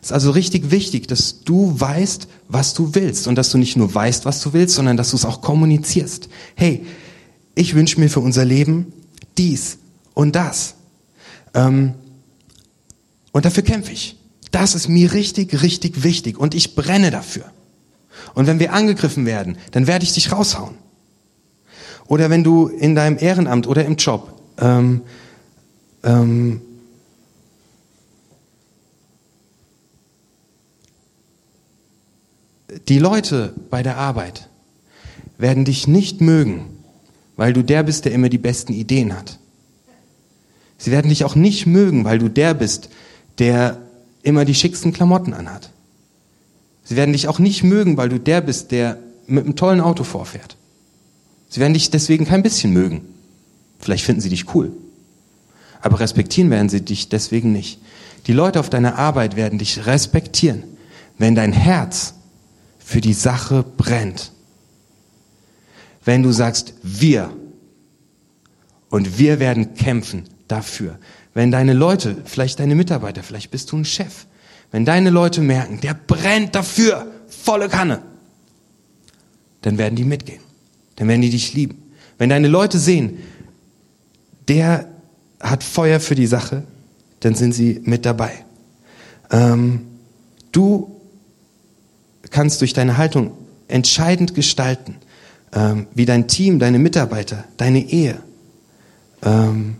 Es 0.05 0.11
ist 0.11 0.13
also 0.13 0.33
richtig 0.33 0.71
wichtig, 0.71 1.09
dass 1.09 1.45
du 1.45 1.81
weißt, 1.81 2.29
was 2.49 2.75
du 2.75 2.95
willst 2.95 3.27
und 3.27 3.37
dass 3.37 3.51
du 3.51 3.57
nicht 3.57 3.75
nur 3.75 3.95
weißt, 3.95 4.27
was 4.27 4.43
du 4.43 4.53
willst, 4.53 4.75
sondern 4.75 4.99
dass 4.99 5.13
du 5.13 5.17
es 5.17 5.25
auch 5.25 5.41
kommunizierst. 5.41 6.29
Hey, 6.57 6.85
ich 7.55 7.75
wünsche 7.75 7.99
mir 7.99 8.11
für 8.11 8.21
unser 8.21 8.45
Leben 8.45 8.93
dies 9.39 9.79
und 10.13 10.37
das. 10.37 10.75
Ähm, 11.55 11.95
und 13.33 13.47
dafür 13.47 13.63
kämpfe 13.63 13.93
ich. 13.93 14.17
Das 14.51 14.75
ist 14.75 14.89
mir 14.89 15.15
richtig, 15.15 15.63
richtig 15.63 16.03
wichtig 16.03 16.37
und 16.37 16.55
ich 16.55 16.75
brenne 16.75 17.11
dafür. 17.11 17.47
Und 18.35 18.47
wenn 18.47 18.59
wir 18.59 18.75
angegriffen 18.75 19.25
werden, 19.25 19.57
dann 19.71 19.87
werde 19.87 20.05
ich 20.05 20.13
dich 20.13 20.31
raushauen. 20.31 20.75
Oder 22.09 22.29
wenn 22.29 22.45
du 22.45 22.67
in 22.67 22.95
deinem 22.95 23.17
Ehrenamt 23.19 23.67
oder 23.67 23.87
im 23.87 23.97
Job 23.97 24.39
ähm, 24.59 25.01
ähm, 26.03 26.61
die 32.89 32.99
Leute 32.99 33.55
bei 33.71 33.83
der 33.83 33.97
Arbeit 33.97 34.49
werden 35.39 35.65
dich 35.65 35.87
nicht 35.87 36.21
mögen, 36.21 36.67
weil 37.37 37.53
du 37.53 37.63
der 37.63 37.83
bist, 37.83 38.05
der 38.05 38.13
immer 38.13 38.29
die 38.29 38.39
besten 38.39 38.73
Ideen 38.73 39.17
hat. 39.17 39.39
Sie 40.79 40.91
werden 40.91 41.09
dich 41.09 41.25
auch 41.25 41.35
nicht 41.35 41.67
mögen, 41.67 42.05
weil 42.05 42.19
du 42.19 42.29
der 42.29 42.55
bist, 42.55 42.91
der 43.39 43.79
immer 44.23 44.45
die 44.45 44.55
schicksten 44.55 44.93
Klamotten 44.93 45.35
anhat. 45.35 45.71
Sie 46.85 46.97
werden 46.97 47.13
dich 47.13 47.29
auch 47.29 47.39
nicht 47.39 47.63
mögen, 47.63 47.97
weil 47.97 48.09
du 48.09 48.19
der 48.19 48.41
bist, 48.41 48.71
der 48.71 48.99
mit 49.27 49.45
einem 49.45 49.57
tollen 49.57 49.81
Auto 49.81 50.05
vorfährt. 50.05 50.57
Sie 51.49 51.61
werden 51.61 51.75
dich 51.75 51.91
deswegen 51.91 52.27
kein 52.27 52.43
bisschen 52.43 52.73
mögen. 52.73 53.03
Vielleicht 53.79 54.05
finden 54.05 54.21
sie 54.21 54.29
dich 54.29 54.55
cool. 54.55 54.73
Aber 55.81 56.01
respektieren 56.01 56.51
werden 56.51 56.69
sie 56.69 56.81
dich 56.81 57.09
deswegen 57.09 57.53
nicht. 57.53 57.79
Die 58.27 58.33
Leute 58.33 58.61
auf 58.61 58.71
deiner 58.71 58.99
Arbeit 58.99 59.37
werden 59.37 59.59
dich 59.59 59.87
respektieren, 59.87 60.65
wenn 61.19 61.35
dein 61.35 61.53
Herz 61.53 62.15
für 62.85 63.01
die 63.01 63.15
Sache 63.15 63.65
brennt. 63.77 64.31
Wenn 66.05 66.23
du 66.23 66.33
sagst, 66.33 66.75
wir 66.83 67.35
und 68.91 69.19
wir 69.19 69.41
werden 69.41 69.75
kämpfen 69.75 70.25
dafür. 70.49 70.99
Wenn 71.33 71.51
deine 71.51 71.73
Leute, 71.73 72.17
vielleicht 72.27 72.61
deine 72.61 72.75
Mitarbeiter, 72.75 73.23
vielleicht 73.23 73.51
bist 73.51 73.73
du 73.73 73.79
ein 73.79 73.87
Chef, 73.87 74.27
wenn 74.71 74.85
deine 74.85 75.09
Leute 75.11 75.41
merken, 75.41 75.81
der 75.81 75.95
brennt 75.95 76.55
dafür, 76.55 77.11
volle 77.27 77.71
Kanne, 77.71 78.03
dann 79.63 79.79
werden 79.79 79.97
die 79.97 80.05
mitgehen. 80.05 80.43
Dann 80.97 81.09
werden 81.09 81.23
die 81.23 81.31
dich 81.31 81.55
lieben. 81.55 81.83
Wenn 82.19 82.29
deine 82.29 82.49
Leute 82.49 82.79
sehen, 82.79 83.19
der 84.47 84.89
hat 85.41 85.65
Feuer 85.65 86.01
für 86.01 86.15
die 86.15 86.27
Sache, 86.27 86.65
dann 87.21 87.35
sind 87.35 87.53
sie 87.53 87.81
mit 87.85 88.05
dabei. 88.05 88.45
Ähm, 89.31 89.87
du 90.53 90.94
kannst 92.35 92.61
durch 92.63 92.73
deine 92.73 92.99
Haltung 92.99 93.31
entscheidend 93.69 94.35
gestalten, 94.35 94.97
ähm, 95.53 95.87
wie 95.95 96.05
dein 96.05 96.27
Team, 96.27 96.59
deine 96.59 96.81
Mitarbeiter, 96.81 97.45
deine 97.59 97.79
Ehe 97.79 98.17
ähm, 99.23 99.77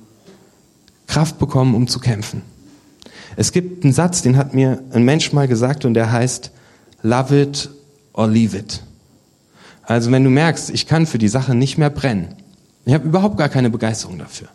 Kraft 1.09 1.41
bekommen, 1.41 1.75
um 1.75 1.89
zu 1.89 1.99
kämpfen. 1.99 2.43
Es 3.35 3.51
gibt 3.51 3.83
einen 3.83 3.93
Satz, 3.93 4.23
den 4.23 4.37
hat 4.37 4.55
mir 4.55 4.85
ein 4.93 5.03
Mensch 5.03 5.33
mal 5.33 5.49
gesagt 5.49 5.85
und 5.85 5.95
der 5.95 6.13
heißt, 6.13 6.53
love 7.03 7.43
it 7.43 7.71
or 8.13 8.29
leave 8.29 8.57
it. 8.57 8.85
Also 9.83 10.13
wenn 10.13 10.23
du 10.23 10.31
merkst, 10.31 10.71
ich 10.71 10.87
kann 10.87 11.07
für 11.07 11.19
die 11.19 11.27
Sache 11.27 11.57
nicht 11.57 11.77
mehr 11.77 11.91
brennen, 11.91 12.37
ich 12.85 12.95
habe 12.95 13.09
überhaupt 13.09 13.37
gar 13.37 13.49
keine 13.49 13.69
Begeisterung 13.69 14.17
dafür, 14.17 14.47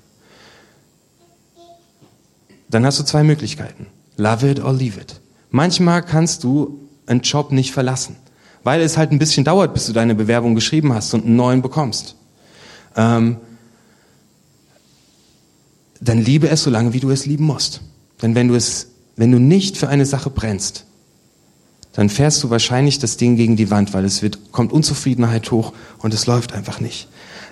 dann 2.69 2.85
hast 2.85 2.97
du 2.97 3.03
zwei 3.03 3.23
Möglichkeiten. 3.23 3.87
Love 4.15 4.49
it 4.49 4.63
or 4.63 4.71
leave 4.71 4.97
it. 5.01 5.19
Manchmal 5.51 6.01
kannst 6.01 6.45
du 6.45 6.88
einen 7.09 7.21
Job 7.21 7.51
nicht 7.51 7.71
verlassen, 7.71 8.15
weil 8.63 8.81
es 8.81 8.97
halt 8.97 9.11
ein 9.11 9.19
bisschen 9.19 9.43
dauert, 9.43 9.73
bis 9.73 9.87
du 9.87 9.93
deine 9.93 10.15
Bewerbung 10.15 10.55
geschrieben 10.55 10.93
hast 10.93 11.13
und 11.13 11.25
einen 11.25 11.35
neuen 11.35 11.61
bekommst. 11.61 12.15
Ähm, 12.95 13.37
dann 16.01 16.19
liebe 16.19 16.49
es 16.49 16.63
so 16.63 16.69
lange, 16.69 16.93
wie 16.93 16.99
du 16.99 17.09
es 17.09 17.25
lieben 17.25 17.45
musst. 17.45 17.81
Denn 18.21 18.35
wenn 18.35 18.47
du 18.47 18.55
es, 18.55 18.87
wenn 19.15 19.31
du 19.31 19.39
nicht 19.39 19.77
für 19.77 19.89
eine 19.89 20.05
Sache 20.05 20.29
brennst, 20.29 20.85
dann 21.93 22.09
fährst 22.09 22.43
du 22.43 22.49
wahrscheinlich 22.49 22.99
das 22.99 23.17
Ding 23.17 23.35
gegen 23.35 23.55
die 23.55 23.71
Wand, 23.71 23.93
weil 23.93 24.05
es 24.05 24.21
wird, 24.21 24.51
kommt 24.51 24.71
Unzufriedenheit 24.71 25.51
hoch 25.51 25.73
und 25.99 26.13
es 26.13 26.27
läuft 26.27 26.53
einfach 26.53 26.79
nicht. 26.79 27.09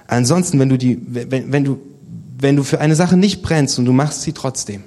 Ansonsten, 0.07 0.59
wenn 0.59 0.69
du 0.69 0.77
die, 0.77 0.99
wenn, 1.07 1.51
wenn 1.51 1.63
du, 1.63 1.79
wenn 2.39 2.55
du 2.55 2.63
für 2.63 2.79
eine 2.79 2.95
Sache 2.95 3.17
nicht 3.17 3.41
brennst 3.41 3.79
und 3.79 3.85
du 3.85 3.91
machst 3.91 4.21
sie 4.21 4.31
trotzdem, 4.31 4.83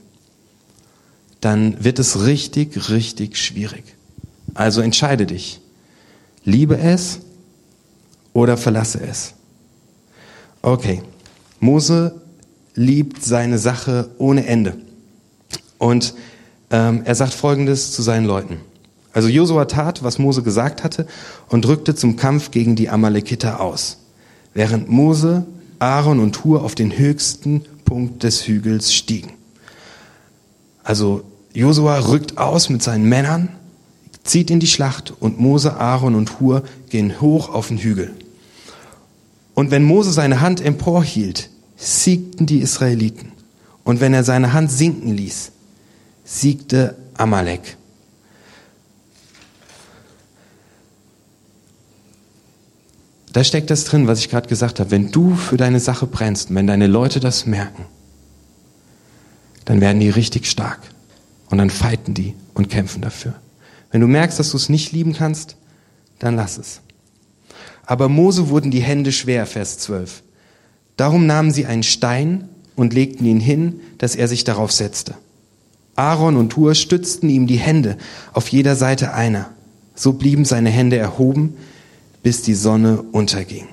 dann 1.40 1.82
wird 1.82 1.98
es 1.98 2.24
richtig, 2.24 2.90
richtig 2.90 3.36
schwierig. 3.36 3.84
Also 4.54 4.80
entscheide 4.80 5.26
dich. 5.26 5.60
Liebe 6.44 6.78
es 6.78 7.20
oder 8.32 8.56
verlasse 8.56 9.00
es. 9.00 9.34
Okay. 10.62 11.02
Mose 11.60 12.20
liebt 12.74 13.22
seine 13.22 13.58
Sache 13.58 14.10
ohne 14.18 14.46
Ende. 14.46 14.76
Und 15.78 16.14
ähm, 16.70 17.02
er 17.04 17.14
sagt 17.14 17.34
Folgendes 17.34 17.92
zu 17.92 18.02
seinen 18.02 18.26
Leuten. 18.26 18.58
Also 19.12 19.28
Josua 19.28 19.64
tat, 19.64 20.02
was 20.02 20.18
Mose 20.18 20.42
gesagt 20.42 20.84
hatte 20.84 21.06
und 21.48 21.66
rückte 21.66 21.94
zum 21.94 22.16
Kampf 22.16 22.50
gegen 22.50 22.76
die 22.76 22.88
Amalekiter 22.88 23.60
aus, 23.60 23.98
während 24.54 24.88
Mose, 24.88 25.44
Aaron 25.80 26.20
und 26.20 26.44
Hur 26.44 26.62
auf 26.62 26.74
den 26.74 26.96
höchsten 26.96 27.64
Punkt 27.84 28.22
des 28.22 28.46
Hügels 28.46 28.94
stiegen. 28.94 29.32
Also 30.84 31.24
Josua 31.52 31.98
rückt 31.98 32.38
aus 32.38 32.68
mit 32.68 32.82
seinen 32.82 33.08
Männern, 33.08 33.48
zieht 34.24 34.50
in 34.50 34.60
die 34.60 34.66
Schlacht 34.66 35.12
und 35.20 35.40
Mose, 35.40 35.76
Aaron 35.76 36.14
und 36.14 36.40
Hur 36.40 36.62
gehen 36.88 37.20
hoch 37.20 37.48
auf 37.48 37.68
den 37.68 37.78
Hügel. 37.78 38.12
Und 39.54 39.70
wenn 39.70 39.84
Mose 39.84 40.12
seine 40.12 40.40
Hand 40.40 40.60
emporhielt, 40.60 41.50
siegten 41.76 42.46
die 42.46 42.60
Israeliten. 42.60 43.32
Und 43.84 44.00
wenn 44.00 44.14
er 44.14 44.24
seine 44.24 44.52
Hand 44.52 44.70
sinken 44.70 45.16
ließ, 45.16 45.52
siegte 46.24 46.96
Amalek. 47.14 47.76
Da 53.32 53.44
steckt 53.44 53.70
das 53.70 53.84
drin, 53.84 54.06
was 54.06 54.18
ich 54.18 54.28
gerade 54.28 54.48
gesagt 54.48 54.80
habe. 54.80 54.90
Wenn 54.90 55.12
du 55.12 55.34
für 55.34 55.56
deine 55.56 55.80
Sache 55.80 56.06
brennst, 56.06 56.54
wenn 56.54 56.66
deine 56.66 56.86
Leute 56.86 57.20
das 57.20 57.46
merken, 57.46 57.84
dann 59.64 59.80
werden 59.80 60.00
die 60.00 60.10
richtig 60.10 60.46
stark. 60.50 60.80
Und 61.48 61.58
dann 61.58 61.70
fighten 61.70 62.14
die 62.14 62.34
und 62.54 62.70
kämpfen 62.70 63.02
dafür. 63.02 63.34
Wenn 63.90 64.00
du 64.00 64.06
merkst, 64.06 64.38
dass 64.38 64.50
du 64.50 64.56
es 64.56 64.68
nicht 64.68 64.92
lieben 64.92 65.12
kannst, 65.12 65.56
dann 66.18 66.36
lass 66.36 66.58
es. 66.58 66.80
Aber 67.84 68.08
Mose 68.08 68.48
wurden 68.48 68.70
die 68.70 68.82
Hände 68.82 69.10
schwer, 69.10 69.46
Vers 69.46 69.78
12. 69.78 70.22
Darum 70.96 71.26
nahmen 71.26 71.50
sie 71.50 71.66
einen 71.66 71.82
Stein 71.82 72.48
und 72.76 72.94
legten 72.94 73.26
ihn 73.26 73.40
hin, 73.40 73.80
dass 73.98 74.14
er 74.14 74.28
sich 74.28 74.44
darauf 74.44 74.70
setzte. 74.70 75.14
Aaron 75.96 76.36
und 76.36 76.56
Hur 76.56 76.74
stützten 76.74 77.28
ihm 77.28 77.46
die 77.46 77.58
Hände, 77.58 77.98
auf 78.32 78.48
jeder 78.48 78.76
Seite 78.76 79.12
einer. 79.12 79.50
So 79.94 80.12
blieben 80.12 80.44
seine 80.44 80.70
Hände 80.70 80.96
erhoben, 80.96 81.56
bis 82.22 82.42
die 82.42 82.54
Sonne 82.54 83.02
unterging. 83.02 83.66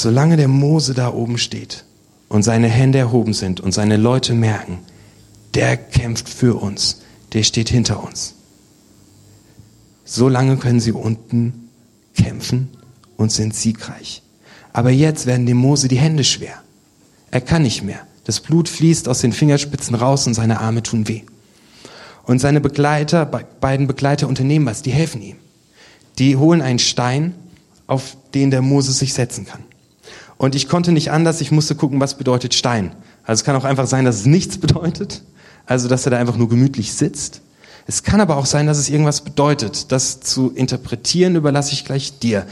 Solange 0.00 0.38
der 0.38 0.48
Mose 0.48 0.94
da 0.94 1.12
oben 1.12 1.36
steht 1.36 1.84
und 2.30 2.42
seine 2.42 2.68
Hände 2.68 2.96
erhoben 2.96 3.34
sind 3.34 3.60
und 3.60 3.72
seine 3.72 3.98
Leute 3.98 4.32
merken, 4.32 4.78
der 5.52 5.76
kämpft 5.76 6.26
für 6.26 6.58
uns, 6.58 7.02
der 7.34 7.42
steht 7.42 7.68
hinter 7.68 8.02
uns. 8.02 8.34
So 10.06 10.30
lange 10.30 10.56
können 10.56 10.80
sie 10.80 10.92
unten 10.92 11.68
kämpfen 12.16 12.70
und 13.18 13.30
sind 13.30 13.54
siegreich. 13.54 14.22
Aber 14.72 14.88
jetzt 14.88 15.26
werden 15.26 15.44
dem 15.44 15.58
Mose 15.58 15.86
die 15.86 15.98
Hände 15.98 16.24
schwer. 16.24 16.62
Er 17.30 17.42
kann 17.42 17.60
nicht 17.60 17.82
mehr. 17.82 18.00
Das 18.24 18.40
Blut 18.40 18.70
fließt 18.70 19.06
aus 19.06 19.20
den 19.20 19.32
Fingerspitzen 19.32 19.94
raus 19.94 20.26
und 20.26 20.32
seine 20.32 20.60
Arme 20.60 20.82
tun 20.82 21.08
weh. 21.08 21.24
Und 22.24 22.38
seine 22.38 22.62
Begleiter, 22.62 23.26
beiden 23.26 23.86
Begleiter 23.86 24.28
unternehmen 24.28 24.64
was, 24.64 24.80
die 24.80 24.92
helfen 24.92 25.20
ihm. 25.20 25.36
Die 26.18 26.38
holen 26.38 26.62
einen 26.62 26.78
Stein, 26.78 27.34
auf 27.86 28.16
den 28.32 28.50
der 28.50 28.62
Mose 28.62 28.92
sich 28.92 29.12
setzen 29.12 29.44
kann. 29.44 29.60
Und 30.40 30.54
ich 30.54 30.68
konnte 30.68 30.90
nicht 30.90 31.10
anders, 31.12 31.40
ich 31.40 31.52
musste 31.52 31.74
gucken, 31.74 32.00
was 32.00 32.16
bedeutet 32.16 32.54
Stein. 32.54 32.92
Also 33.24 33.40
es 33.40 33.44
kann 33.44 33.56
auch 33.56 33.64
einfach 33.64 33.86
sein, 33.86 34.04
dass 34.04 34.16
es 34.16 34.26
nichts 34.26 34.58
bedeutet 34.58 35.22
also 35.70 35.86
dass 35.86 36.04
er 36.04 36.10
da 36.10 36.18
einfach 36.18 36.36
nur 36.36 36.48
gemütlich 36.48 36.92
sitzt. 36.92 37.42
Es 37.86 38.02
kann 38.02 38.20
aber 38.20 38.36
auch 38.36 38.46
sein, 38.46 38.66
dass 38.66 38.76
es 38.76 38.90
irgendwas 38.90 39.20
bedeutet. 39.20 39.92
Das 39.92 40.20
zu 40.20 40.50
interpretieren 40.50 41.36
überlasse 41.36 41.72
ich 41.72 41.84
gleich 41.84 42.18
dir. 42.18 42.44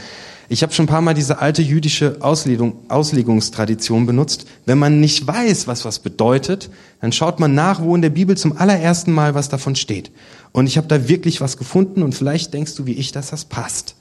Ich 0.47 0.63
habe 0.63 0.71
schon 0.71 0.85
ein 0.85 0.89
paar 0.89 1.01
Mal 1.01 1.13
diese 1.13 1.39
alte 1.39 1.61
jüdische 1.61 2.15
Auslegung, 2.21 2.77
Auslegungstradition 2.87 4.05
benutzt. 4.05 4.45
Wenn 4.65 4.79
man 4.79 5.01
nicht 5.01 5.27
weiß, 5.27 5.67
was 5.67 5.83
was 5.83 5.99
bedeutet, 5.99 6.69
dann 7.01 7.11
schaut 7.11 7.41
man 7.41 7.53
nach, 7.53 7.81
wo 7.81 7.93
in 7.93 8.01
der 8.01 8.09
Bibel 8.09 8.37
zum 8.37 8.57
allerersten 8.57 9.11
Mal 9.11 9.35
was 9.35 9.49
davon 9.49 9.75
steht. 9.75 10.11
Und 10.53 10.67
ich 10.67 10.77
habe 10.77 10.87
da 10.87 11.09
wirklich 11.09 11.41
was 11.41 11.57
gefunden 11.57 12.03
und 12.03 12.15
vielleicht 12.15 12.53
denkst 12.53 12.75
du 12.75 12.85
wie 12.85 12.93
ich, 12.93 13.11
dass 13.11 13.31
das 13.31 13.43
passt. 13.43 13.95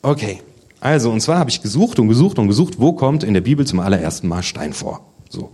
Okay, 0.00 0.40
Also, 0.86 1.10
und 1.10 1.20
zwar 1.20 1.40
habe 1.40 1.50
ich 1.50 1.62
gesucht 1.62 1.98
und 1.98 2.06
gesucht 2.06 2.38
und 2.38 2.46
gesucht, 2.46 2.74
wo 2.78 2.92
kommt 2.92 3.24
in 3.24 3.34
der 3.34 3.40
Bibel 3.40 3.66
zum 3.66 3.80
allerersten 3.80 4.28
Mal 4.28 4.44
Stein 4.44 4.72
vor. 4.72 5.04
So. 5.28 5.50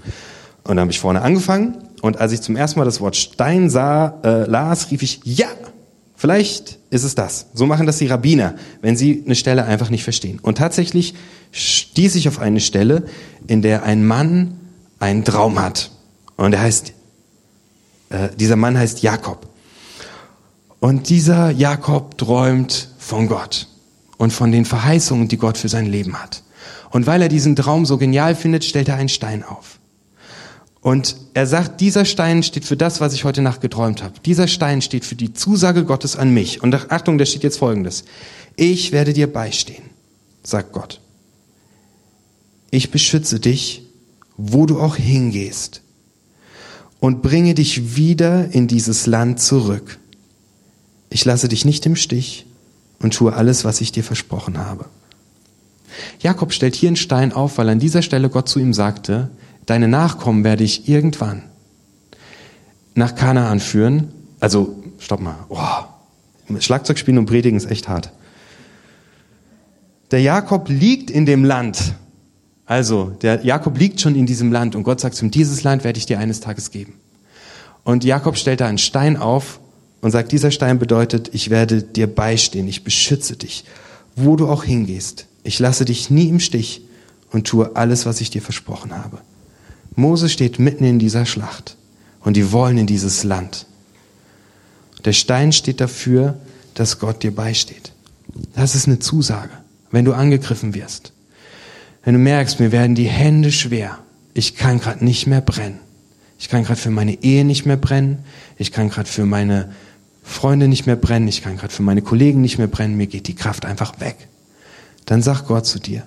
Und 0.62 0.76
dann 0.76 0.80
habe 0.80 0.90
ich 0.90 1.00
vorne 1.00 1.22
angefangen 1.22 1.78
und 2.02 2.18
als 2.18 2.32
ich 2.32 2.42
zum 2.42 2.54
ersten 2.54 2.78
Mal 2.78 2.84
das 2.84 3.00
Wort 3.00 3.16
Stein 3.16 3.70
sah, 3.70 4.20
äh, 4.24 4.44
las, 4.44 4.90
rief 4.90 5.02
ich, 5.02 5.20
ja, 5.24 5.46
vielleicht 6.16 6.78
ist 6.90 7.04
es 7.04 7.14
das. 7.14 7.46
So 7.54 7.64
machen 7.64 7.86
das 7.86 7.96
die 7.96 8.08
Rabbiner, 8.08 8.56
wenn 8.82 8.94
sie 8.94 9.22
eine 9.24 9.34
Stelle 9.34 9.64
einfach 9.64 9.88
nicht 9.88 10.04
verstehen. 10.04 10.38
Und 10.38 10.58
tatsächlich 10.58 11.14
stieß 11.50 12.14
ich 12.16 12.28
auf 12.28 12.38
eine 12.38 12.60
Stelle, 12.60 13.06
in 13.46 13.62
der 13.62 13.84
ein 13.84 14.04
Mann 14.04 14.60
einen 14.98 15.24
Traum 15.24 15.62
hat. 15.62 15.92
Und 16.36 16.52
er 16.52 16.60
heißt, 16.60 16.92
äh, 18.10 18.28
dieser 18.38 18.56
Mann 18.56 18.76
heißt 18.76 19.00
Jakob. 19.00 19.48
Und 20.78 21.08
dieser 21.08 21.50
Jakob 21.50 22.18
träumt 22.18 22.90
von 22.98 23.28
Gott 23.28 23.71
und 24.18 24.32
von 24.32 24.52
den 24.52 24.64
Verheißungen, 24.64 25.28
die 25.28 25.36
Gott 25.36 25.58
für 25.58 25.68
sein 25.68 25.86
Leben 25.86 26.22
hat. 26.22 26.42
Und 26.90 27.06
weil 27.06 27.22
er 27.22 27.28
diesen 27.28 27.56
Traum 27.56 27.86
so 27.86 27.96
genial 27.96 28.34
findet, 28.34 28.64
stellt 28.64 28.88
er 28.88 28.96
einen 28.96 29.08
Stein 29.08 29.42
auf. 29.42 29.78
Und 30.82 31.16
er 31.34 31.46
sagt, 31.46 31.80
dieser 31.80 32.04
Stein 32.04 32.42
steht 32.42 32.64
für 32.64 32.76
das, 32.76 33.00
was 33.00 33.14
ich 33.14 33.24
heute 33.24 33.40
Nacht 33.40 33.60
geträumt 33.60 34.02
habe. 34.02 34.14
Dieser 34.24 34.48
Stein 34.48 34.82
steht 34.82 35.04
für 35.04 35.14
die 35.14 35.32
Zusage 35.32 35.84
Gottes 35.84 36.16
an 36.16 36.34
mich. 36.34 36.62
Und 36.62 36.74
Achtung, 36.90 37.18
da 37.18 37.24
steht 37.24 37.44
jetzt 37.44 37.58
Folgendes. 37.58 38.04
Ich 38.56 38.90
werde 38.90 39.12
dir 39.12 39.32
beistehen, 39.32 39.84
sagt 40.42 40.72
Gott. 40.72 41.00
Ich 42.70 42.90
beschütze 42.90 43.38
dich, 43.38 43.86
wo 44.36 44.66
du 44.66 44.80
auch 44.80 44.96
hingehst. 44.96 45.82
Und 46.98 47.22
bringe 47.22 47.54
dich 47.54 47.96
wieder 47.96 48.52
in 48.52 48.66
dieses 48.66 49.06
Land 49.06 49.40
zurück. 49.40 49.98
Ich 51.10 51.24
lasse 51.24 51.48
dich 51.48 51.64
nicht 51.64 51.86
im 51.86 51.96
Stich 51.96 52.46
und 53.02 53.14
tue 53.14 53.32
alles, 53.32 53.64
was 53.64 53.80
ich 53.80 53.92
dir 53.92 54.04
versprochen 54.04 54.58
habe. 54.58 54.86
Jakob 56.20 56.52
stellt 56.52 56.74
hier 56.74 56.88
einen 56.88 56.96
Stein 56.96 57.32
auf, 57.32 57.58
weil 57.58 57.68
an 57.68 57.78
dieser 57.78 58.02
Stelle 58.02 58.30
Gott 58.30 58.48
zu 58.48 58.58
ihm 58.58 58.72
sagte, 58.72 59.30
deine 59.66 59.88
Nachkommen 59.88 60.44
werde 60.44 60.64
ich 60.64 60.88
irgendwann 60.88 61.42
nach 62.94 63.14
Kanaan 63.14 63.60
führen. 63.60 64.12
Also, 64.40 64.82
stopp 64.98 65.20
mal. 65.20 65.36
Oh, 65.48 66.58
Schlagzeug 66.60 66.98
spielen 66.98 67.18
und 67.18 67.26
predigen 67.26 67.56
ist 67.56 67.70
echt 67.70 67.88
hart. 67.88 68.12
Der 70.10 70.20
Jakob 70.20 70.68
liegt 70.68 71.10
in 71.10 71.26
dem 71.26 71.44
Land. 71.44 71.94
Also, 72.66 73.16
der 73.22 73.44
Jakob 73.44 73.78
liegt 73.78 74.00
schon 74.00 74.14
in 74.14 74.26
diesem 74.26 74.52
Land 74.52 74.76
und 74.76 74.82
Gott 74.82 75.00
sagt 75.00 75.14
zu 75.14 75.24
ihm, 75.24 75.30
dieses 75.30 75.62
Land 75.62 75.84
werde 75.84 75.98
ich 75.98 76.06
dir 76.06 76.18
eines 76.18 76.40
Tages 76.40 76.70
geben. 76.70 76.94
Und 77.84 78.04
Jakob 78.04 78.36
stellt 78.36 78.60
da 78.60 78.66
einen 78.66 78.78
Stein 78.78 79.16
auf 79.16 79.60
und 80.02 80.10
sagt, 80.10 80.32
dieser 80.32 80.50
Stein 80.50 80.78
bedeutet, 80.78 81.30
ich 81.32 81.48
werde 81.48 81.82
dir 81.82 82.06
beistehen, 82.06 82.68
ich 82.68 82.84
beschütze 82.84 83.36
dich, 83.36 83.64
wo 84.14 84.36
du 84.36 84.48
auch 84.48 84.64
hingehst. 84.64 85.26
Ich 85.44 85.58
lasse 85.58 85.86
dich 85.86 86.10
nie 86.10 86.28
im 86.28 86.40
Stich 86.40 86.82
und 87.30 87.46
tue 87.46 87.74
alles, 87.76 88.04
was 88.04 88.20
ich 88.20 88.28
dir 88.28 88.42
versprochen 88.42 88.92
habe. 88.94 89.18
Mose 89.94 90.28
steht 90.28 90.58
mitten 90.58 90.84
in 90.84 90.98
dieser 90.98 91.24
Schlacht 91.24 91.76
und 92.20 92.36
die 92.36 92.52
wollen 92.52 92.78
in 92.78 92.86
dieses 92.86 93.24
Land. 93.24 93.66
Der 95.04 95.12
Stein 95.12 95.52
steht 95.52 95.80
dafür, 95.80 96.36
dass 96.74 96.98
Gott 96.98 97.22
dir 97.22 97.34
beisteht. 97.34 97.92
Das 98.54 98.74
ist 98.74 98.86
eine 98.86 98.98
Zusage, 98.98 99.50
wenn 99.90 100.04
du 100.04 100.12
angegriffen 100.12 100.74
wirst. 100.74 101.12
Wenn 102.04 102.14
du 102.14 102.20
merkst, 102.20 102.58
mir 102.58 102.72
werden 102.72 102.94
die 102.94 103.08
Hände 103.08 103.52
schwer, 103.52 103.98
ich 104.34 104.56
kann 104.56 104.80
gerade 104.80 105.04
nicht 105.04 105.26
mehr 105.26 105.40
brennen. 105.40 105.78
Ich 106.38 106.48
kann 106.48 106.64
gerade 106.64 106.80
für 106.80 106.90
meine 106.90 107.22
Ehe 107.22 107.44
nicht 107.44 107.66
mehr 107.66 107.76
brennen. 107.76 108.24
Ich 108.58 108.72
kann 108.72 108.88
gerade 108.88 109.08
für 109.08 109.24
meine 109.24 109.72
Freunde 110.22 110.68
nicht 110.68 110.86
mehr 110.86 110.96
brennen. 110.96 111.28
Ich 111.28 111.42
kann 111.42 111.56
gerade 111.56 111.72
für 111.72 111.82
meine 111.82 112.02
Kollegen 112.02 112.40
nicht 112.40 112.58
mehr 112.58 112.68
brennen. 112.68 112.96
Mir 112.96 113.06
geht 113.06 113.28
die 113.28 113.34
Kraft 113.34 113.64
einfach 113.64 114.00
weg. 114.00 114.16
Dann 115.06 115.22
sagt 115.22 115.46
Gott 115.46 115.66
zu 115.66 115.78
dir, 115.78 116.06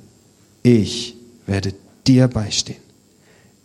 ich 0.64 1.16
werde 1.46 1.74
dir 2.08 2.28
beistehen. 2.28 2.80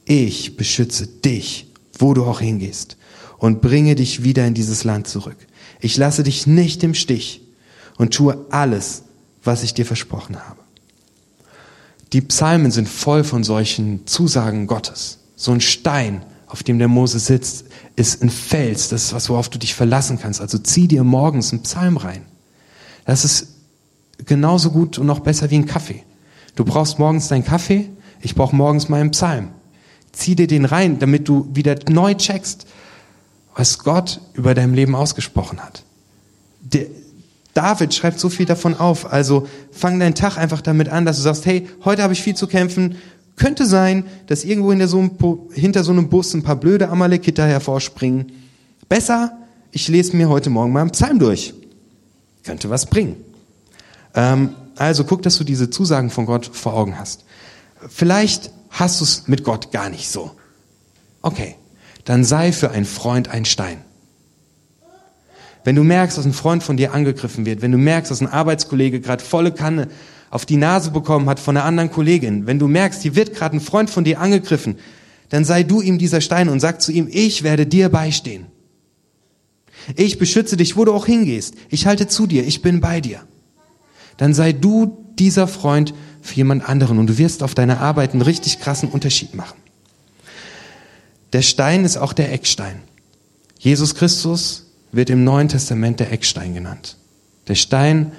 Ich 0.04 0.56
beschütze 0.56 1.06
dich, 1.06 1.66
wo 1.98 2.14
du 2.14 2.24
auch 2.24 2.40
hingehst 2.40 2.96
und 3.38 3.62
bringe 3.62 3.94
dich 3.94 4.24
wieder 4.24 4.46
in 4.46 4.54
dieses 4.54 4.84
Land 4.84 5.08
zurück. 5.08 5.36
Ich 5.80 5.96
lasse 5.96 6.22
dich 6.22 6.46
nicht 6.46 6.82
im 6.82 6.94
Stich 6.94 7.42
und 7.96 8.12
tue 8.12 8.44
alles, 8.50 9.02
was 9.44 9.62
ich 9.62 9.72
dir 9.74 9.86
versprochen 9.86 10.36
habe. 10.36 10.60
Die 12.12 12.20
Psalmen 12.22 12.70
sind 12.70 12.88
voll 12.88 13.24
von 13.24 13.44
solchen 13.44 14.06
Zusagen 14.06 14.66
Gottes. 14.66 15.18
So 15.36 15.52
ein 15.52 15.60
Stein, 15.60 16.22
auf 16.50 16.62
dem 16.64 16.78
der 16.78 16.88
Mose 16.88 17.18
sitzt, 17.20 17.64
ist 17.96 18.22
ein 18.22 18.30
Fels, 18.30 18.88
das 18.88 19.04
ist 19.04 19.12
was, 19.14 19.30
worauf 19.30 19.48
du 19.48 19.58
dich 19.58 19.74
verlassen 19.74 20.18
kannst. 20.20 20.40
Also 20.40 20.58
zieh 20.58 20.88
dir 20.88 21.04
morgens 21.04 21.52
einen 21.52 21.62
Psalm 21.62 21.96
rein. 21.96 22.22
Das 23.04 23.24
ist 23.24 23.54
genauso 24.26 24.70
gut 24.70 24.98
und 24.98 25.06
noch 25.06 25.20
besser 25.20 25.50
wie 25.50 25.56
ein 25.56 25.66
Kaffee. 25.66 26.02
Du 26.56 26.64
brauchst 26.64 26.98
morgens 26.98 27.28
deinen 27.28 27.44
Kaffee, 27.44 27.88
ich 28.20 28.34
brauche 28.34 28.54
morgens 28.54 28.88
meinen 28.88 29.12
Psalm. 29.12 29.50
Zieh 30.12 30.34
dir 30.34 30.48
den 30.48 30.64
rein, 30.64 30.98
damit 30.98 31.28
du 31.28 31.48
wieder 31.52 31.76
neu 31.88 32.14
checkst, 32.14 32.66
was 33.54 33.78
Gott 33.78 34.20
über 34.34 34.54
dein 34.54 34.74
Leben 34.74 34.96
ausgesprochen 34.96 35.60
hat. 35.60 35.84
Der, 36.60 36.86
David 37.54 37.94
schreibt 37.94 38.18
so 38.18 38.28
viel 38.28 38.46
davon 38.46 38.74
auf. 38.74 39.12
Also 39.12 39.46
fang 39.70 40.00
deinen 40.00 40.14
Tag 40.14 40.36
einfach 40.36 40.60
damit 40.60 40.88
an, 40.88 41.04
dass 41.04 41.16
du 41.16 41.22
sagst, 41.22 41.46
hey, 41.46 41.68
heute 41.84 42.02
habe 42.02 42.12
ich 42.12 42.22
viel 42.22 42.34
zu 42.34 42.46
kämpfen. 42.46 42.96
Könnte 43.40 43.64
sein, 43.64 44.04
dass 44.26 44.44
irgendwo 44.44 44.70
hinter 44.70 44.86
so 44.86 44.98
einem, 44.98 45.12
hinter 45.54 45.82
so 45.82 45.92
einem 45.92 46.10
Bus 46.10 46.34
ein 46.34 46.42
paar 46.42 46.56
blöde 46.56 46.90
Amalekiter 46.90 47.46
hervorspringen. 47.46 48.32
Besser, 48.86 49.32
ich 49.72 49.88
lese 49.88 50.14
mir 50.14 50.28
heute 50.28 50.50
Morgen 50.50 50.72
mal 50.72 50.82
einen 50.82 50.90
Psalm 50.90 51.18
durch. 51.18 51.54
Könnte 52.44 52.68
was 52.68 52.84
bringen. 52.84 53.16
Ähm, 54.14 54.50
also 54.76 55.04
guck, 55.04 55.22
dass 55.22 55.38
du 55.38 55.44
diese 55.44 55.70
Zusagen 55.70 56.10
von 56.10 56.26
Gott 56.26 56.50
vor 56.52 56.74
Augen 56.74 56.98
hast. 56.98 57.24
Vielleicht 57.88 58.50
hast 58.68 59.00
du 59.00 59.04
es 59.04 59.26
mit 59.26 59.42
Gott 59.42 59.72
gar 59.72 59.88
nicht 59.88 60.10
so. 60.10 60.32
Okay, 61.22 61.54
dann 62.04 62.24
sei 62.24 62.52
für 62.52 62.72
einen 62.72 62.84
Freund 62.84 63.28
ein 63.28 63.46
Stein. 63.46 63.78
Wenn 65.64 65.76
du 65.76 65.82
merkst, 65.82 66.18
dass 66.18 66.26
ein 66.26 66.34
Freund 66.34 66.62
von 66.62 66.76
dir 66.76 66.92
angegriffen 66.92 67.46
wird, 67.46 67.62
wenn 67.62 67.72
du 67.72 67.78
merkst, 67.78 68.10
dass 68.10 68.20
ein 68.20 68.28
Arbeitskollege 68.28 69.00
gerade 69.00 69.24
volle 69.24 69.50
Kanne 69.50 69.88
auf 70.30 70.46
die 70.46 70.56
Nase 70.56 70.92
bekommen 70.92 71.28
hat 71.28 71.40
von 71.40 71.56
einer 71.56 71.66
anderen 71.66 71.90
Kollegin, 71.90 72.46
wenn 72.46 72.58
du 72.58 72.68
merkst, 72.68 73.02
hier 73.02 73.16
wird 73.16 73.34
gerade 73.34 73.56
ein 73.56 73.60
Freund 73.60 73.90
von 73.90 74.04
dir 74.04 74.20
angegriffen, 74.20 74.78
dann 75.28 75.44
sei 75.44 75.62
du 75.64 75.80
ihm 75.80 75.98
dieser 75.98 76.20
Stein 76.20 76.48
und 76.48 76.60
sag 76.60 76.80
zu 76.80 76.92
ihm, 76.92 77.08
ich 77.10 77.42
werde 77.42 77.66
dir 77.66 77.88
beistehen. 77.88 78.46
Ich 79.96 80.18
beschütze 80.18 80.56
dich, 80.56 80.76
wo 80.76 80.84
du 80.84 80.92
auch 80.92 81.06
hingehst. 81.06 81.54
Ich 81.68 81.86
halte 81.86 82.06
zu 82.06 82.26
dir, 82.26 82.46
ich 82.46 82.62
bin 82.62 82.80
bei 82.80 83.00
dir. 83.00 83.22
Dann 84.16 84.34
sei 84.34 84.52
du 84.52 85.04
dieser 85.18 85.48
Freund 85.48 85.94
für 86.20 86.34
jemand 86.34 86.68
anderen 86.68 86.98
und 86.98 87.06
du 87.06 87.18
wirst 87.18 87.42
auf 87.42 87.54
deiner 87.54 87.80
Arbeit 87.80 88.12
einen 88.12 88.22
richtig 88.22 88.60
krassen 88.60 88.88
Unterschied 88.88 89.34
machen. 89.34 89.58
Der 91.32 91.42
Stein 91.42 91.84
ist 91.84 91.96
auch 91.96 92.12
der 92.12 92.32
Eckstein. 92.32 92.82
Jesus 93.58 93.94
Christus 93.94 94.66
wird 94.92 95.10
im 95.10 95.24
Neuen 95.24 95.48
Testament 95.48 96.00
der 96.00 96.12
Eckstein 96.12 96.54
genannt. 96.54 96.96
Der 97.48 97.54
Stein, 97.54 98.12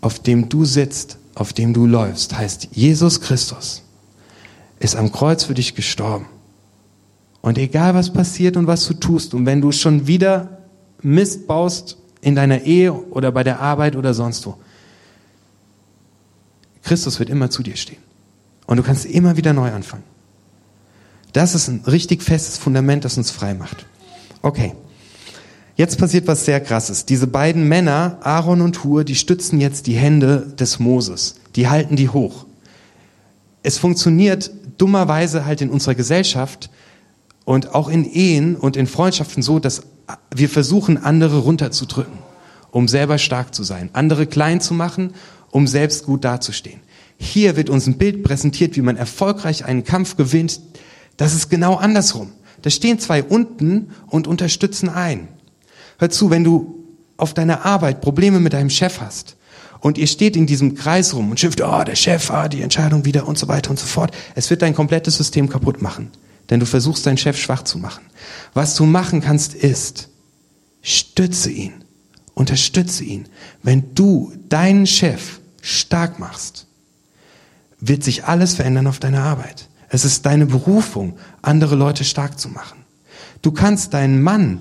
auf 0.00 0.18
dem 0.18 0.48
du 0.48 0.64
sitzt, 0.64 1.18
auf 1.34 1.52
dem 1.52 1.72
du 1.72 1.86
läufst, 1.86 2.36
heißt 2.36 2.68
Jesus 2.72 3.20
Christus 3.20 3.82
ist 4.80 4.96
am 4.96 5.10
Kreuz 5.12 5.44
für 5.44 5.54
dich 5.54 5.74
gestorben. 5.74 6.26
Und 7.40 7.58
egal 7.58 7.94
was 7.94 8.12
passiert 8.12 8.56
und 8.56 8.66
was 8.66 8.86
du 8.86 8.94
tust, 8.94 9.34
und 9.34 9.46
wenn 9.46 9.60
du 9.60 9.72
schon 9.72 10.06
wieder 10.06 10.58
Mist 11.02 11.46
baust 11.46 11.96
in 12.20 12.34
deiner 12.34 12.62
Ehe 12.62 12.92
oder 12.92 13.30
bei 13.32 13.44
der 13.44 13.60
Arbeit 13.60 13.96
oder 13.96 14.14
sonst 14.14 14.44
wo, 14.46 14.56
Christus 16.82 17.18
wird 17.18 17.30
immer 17.30 17.50
zu 17.50 17.62
dir 17.62 17.76
stehen. 17.76 17.98
Und 18.66 18.76
du 18.76 18.82
kannst 18.82 19.04
immer 19.06 19.36
wieder 19.36 19.52
neu 19.52 19.70
anfangen. 19.70 20.04
Das 21.32 21.54
ist 21.54 21.68
ein 21.68 21.82
richtig 21.86 22.22
festes 22.22 22.58
Fundament, 22.58 23.04
das 23.04 23.16
uns 23.16 23.30
frei 23.30 23.54
macht. 23.54 23.86
Okay. 24.42 24.74
Jetzt 25.78 25.96
passiert 25.96 26.26
was 26.26 26.44
sehr 26.44 26.60
krasses. 26.60 27.06
Diese 27.06 27.28
beiden 27.28 27.68
Männer, 27.68 28.18
Aaron 28.22 28.62
und 28.62 28.82
Hur, 28.82 29.04
die 29.04 29.14
stützen 29.14 29.60
jetzt 29.60 29.86
die 29.86 29.94
Hände 29.94 30.52
des 30.58 30.80
Moses. 30.80 31.36
Die 31.54 31.68
halten 31.68 31.94
die 31.94 32.08
hoch. 32.08 32.46
Es 33.62 33.78
funktioniert 33.78 34.50
dummerweise 34.76 35.44
halt 35.44 35.60
in 35.60 35.70
unserer 35.70 35.94
Gesellschaft 35.94 36.68
und 37.44 37.76
auch 37.76 37.88
in 37.88 38.04
Ehen 38.04 38.56
und 38.56 38.76
in 38.76 38.88
Freundschaften 38.88 39.40
so, 39.40 39.60
dass 39.60 39.82
wir 40.34 40.48
versuchen, 40.48 40.96
andere 40.98 41.38
runterzudrücken, 41.38 42.18
um 42.72 42.88
selber 42.88 43.16
stark 43.16 43.54
zu 43.54 43.62
sein, 43.62 43.90
andere 43.92 44.26
klein 44.26 44.60
zu 44.60 44.74
machen, 44.74 45.14
um 45.52 45.68
selbst 45.68 46.06
gut 46.06 46.24
dazustehen. 46.24 46.80
Hier 47.18 47.56
wird 47.56 47.70
uns 47.70 47.86
ein 47.86 47.98
Bild 47.98 48.24
präsentiert, 48.24 48.74
wie 48.74 48.82
man 48.82 48.96
erfolgreich 48.96 49.64
einen 49.64 49.84
Kampf 49.84 50.16
gewinnt. 50.16 50.60
Das 51.16 51.36
ist 51.36 51.50
genau 51.50 51.76
andersrum. 51.76 52.32
Da 52.62 52.70
stehen 52.70 52.98
zwei 52.98 53.22
unten 53.22 53.90
und 54.08 54.26
unterstützen 54.26 54.88
ein. 54.88 55.28
Hör 55.98 56.10
zu, 56.10 56.30
wenn 56.30 56.44
du 56.44 56.84
auf 57.16 57.34
deiner 57.34 57.64
Arbeit 57.64 58.00
Probleme 58.00 58.40
mit 58.40 58.52
deinem 58.52 58.70
Chef 58.70 59.00
hast 59.00 59.36
und 59.80 59.98
ihr 59.98 60.06
steht 60.06 60.36
in 60.36 60.46
diesem 60.46 60.74
Kreis 60.74 61.12
rum 61.14 61.30
und 61.30 61.40
schimpft, 61.40 61.60
oh, 61.60 61.84
der 61.84 61.96
Chef, 61.96 62.30
ah, 62.30 62.48
die 62.48 62.62
Entscheidung 62.62 63.04
wieder 63.04 63.26
und 63.26 63.38
so 63.38 63.48
weiter 63.48 63.70
und 63.70 63.78
so 63.78 63.86
fort. 63.86 64.12
Es 64.34 64.48
wird 64.50 64.62
dein 64.62 64.74
komplettes 64.74 65.16
System 65.16 65.48
kaputt 65.48 65.82
machen, 65.82 66.10
denn 66.50 66.60
du 66.60 66.66
versuchst 66.66 67.04
deinen 67.06 67.18
Chef 67.18 67.36
schwach 67.36 67.62
zu 67.62 67.78
machen. 67.78 68.04
Was 68.54 68.76
du 68.76 68.86
machen 68.86 69.20
kannst 69.20 69.54
ist, 69.54 70.08
stütze 70.82 71.50
ihn, 71.50 71.84
unterstütze 72.34 73.02
ihn. 73.04 73.26
Wenn 73.62 73.94
du 73.94 74.32
deinen 74.48 74.86
Chef 74.86 75.40
stark 75.60 76.20
machst, 76.20 76.66
wird 77.80 78.04
sich 78.04 78.24
alles 78.24 78.54
verändern 78.54 78.86
auf 78.86 79.00
deiner 79.00 79.22
Arbeit. 79.22 79.68
Es 79.88 80.04
ist 80.04 80.26
deine 80.26 80.46
Berufung, 80.46 81.18
andere 81.42 81.74
Leute 81.74 82.04
stark 82.04 82.38
zu 82.38 82.48
machen. 82.48 82.84
Du 83.42 83.52
kannst 83.52 83.94
deinen 83.94 84.22
Mann 84.22 84.60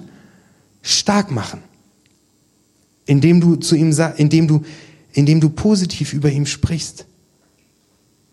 stark 0.82 1.32
machen, 1.32 1.62
indem 3.06 3.42
du 3.42 3.56
zu 3.56 3.76
ihm 3.76 3.92
indem 4.18 4.48
du, 4.48 4.64
indem 5.14 5.42
du 5.42 5.50
positiv 5.50 6.14
über 6.14 6.32
ihm 6.32 6.46
sprichst, 6.46 7.06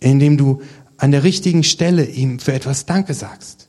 indem 0.00 0.37
du 0.37 0.61
an 0.96 1.12
der 1.12 1.24
richtigen 1.24 1.64
Stelle 1.64 2.04
ihm 2.07 2.38
für 2.38 2.52
etwas 2.52 2.87
Danke 2.87 3.14
sagst, 3.14 3.68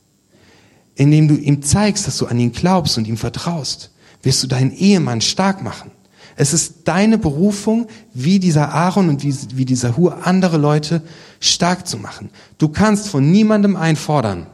indem 0.94 1.28
du 1.28 1.34
ihm 1.34 1.62
zeigst, 1.62 2.06
dass 2.06 2.18
du 2.18 2.26
an 2.26 2.38
ihn 2.38 2.52
glaubst 2.52 2.98
und 2.98 3.06
ihm 3.06 3.16
vertraust, 3.16 3.90
wirst 4.22 4.42
du 4.42 4.46
deinen 4.46 4.72
Ehemann 4.72 5.20
stark 5.20 5.62
machen. 5.62 5.90
Es 6.36 6.52
ist 6.52 6.82
deine 6.84 7.16
Berufung, 7.16 7.88
wie 8.12 8.38
dieser 8.38 8.72
Aaron 8.72 9.08
und 9.08 9.22
wie, 9.22 9.34
wie 9.54 9.64
dieser 9.64 9.96
Hur, 9.96 10.26
andere 10.26 10.58
Leute 10.58 11.02
stark 11.40 11.86
zu 11.86 11.96
machen. 11.96 12.28
Du 12.58 12.68
kannst 12.68 13.08
von 13.08 13.30
niemandem 13.30 13.74
einfordern, 13.74 14.46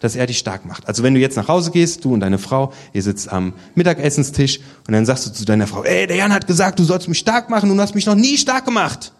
dass 0.00 0.16
er 0.16 0.26
dich 0.26 0.38
stark 0.38 0.66
macht. 0.66 0.86
Also 0.88 1.02
wenn 1.02 1.14
du 1.14 1.20
jetzt 1.20 1.36
nach 1.36 1.48
Hause 1.48 1.70
gehst, 1.70 2.04
du 2.04 2.12
und 2.12 2.20
deine 2.20 2.38
Frau, 2.38 2.72
ihr 2.92 3.02
sitzt 3.02 3.32
am 3.32 3.54
Mittagessenstisch 3.74 4.60
und 4.86 4.92
dann 4.92 5.06
sagst 5.06 5.26
du 5.26 5.32
zu 5.32 5.44
deiner 5.44 5.66
Frau, 5.66 5.84
ey, 5.84 6.06
der 6.06 6.16
Jan 6.16 6.32
hat 6.32 6.46
gesagt, 6.46 6.78
du 6.78 6.84
sollst 6.84 7.08
mich 7.08 7.18
stark 7.18 7.48
machen 7.50 7.70
und 7.70 7.76
du 7.76 7.82
hast 7.82 7.94
mich 7.94 8.06
noch 8.06 8.14
nie 8.14 8.36
stark 8.36 8.64
gemacht. 8.64 9.12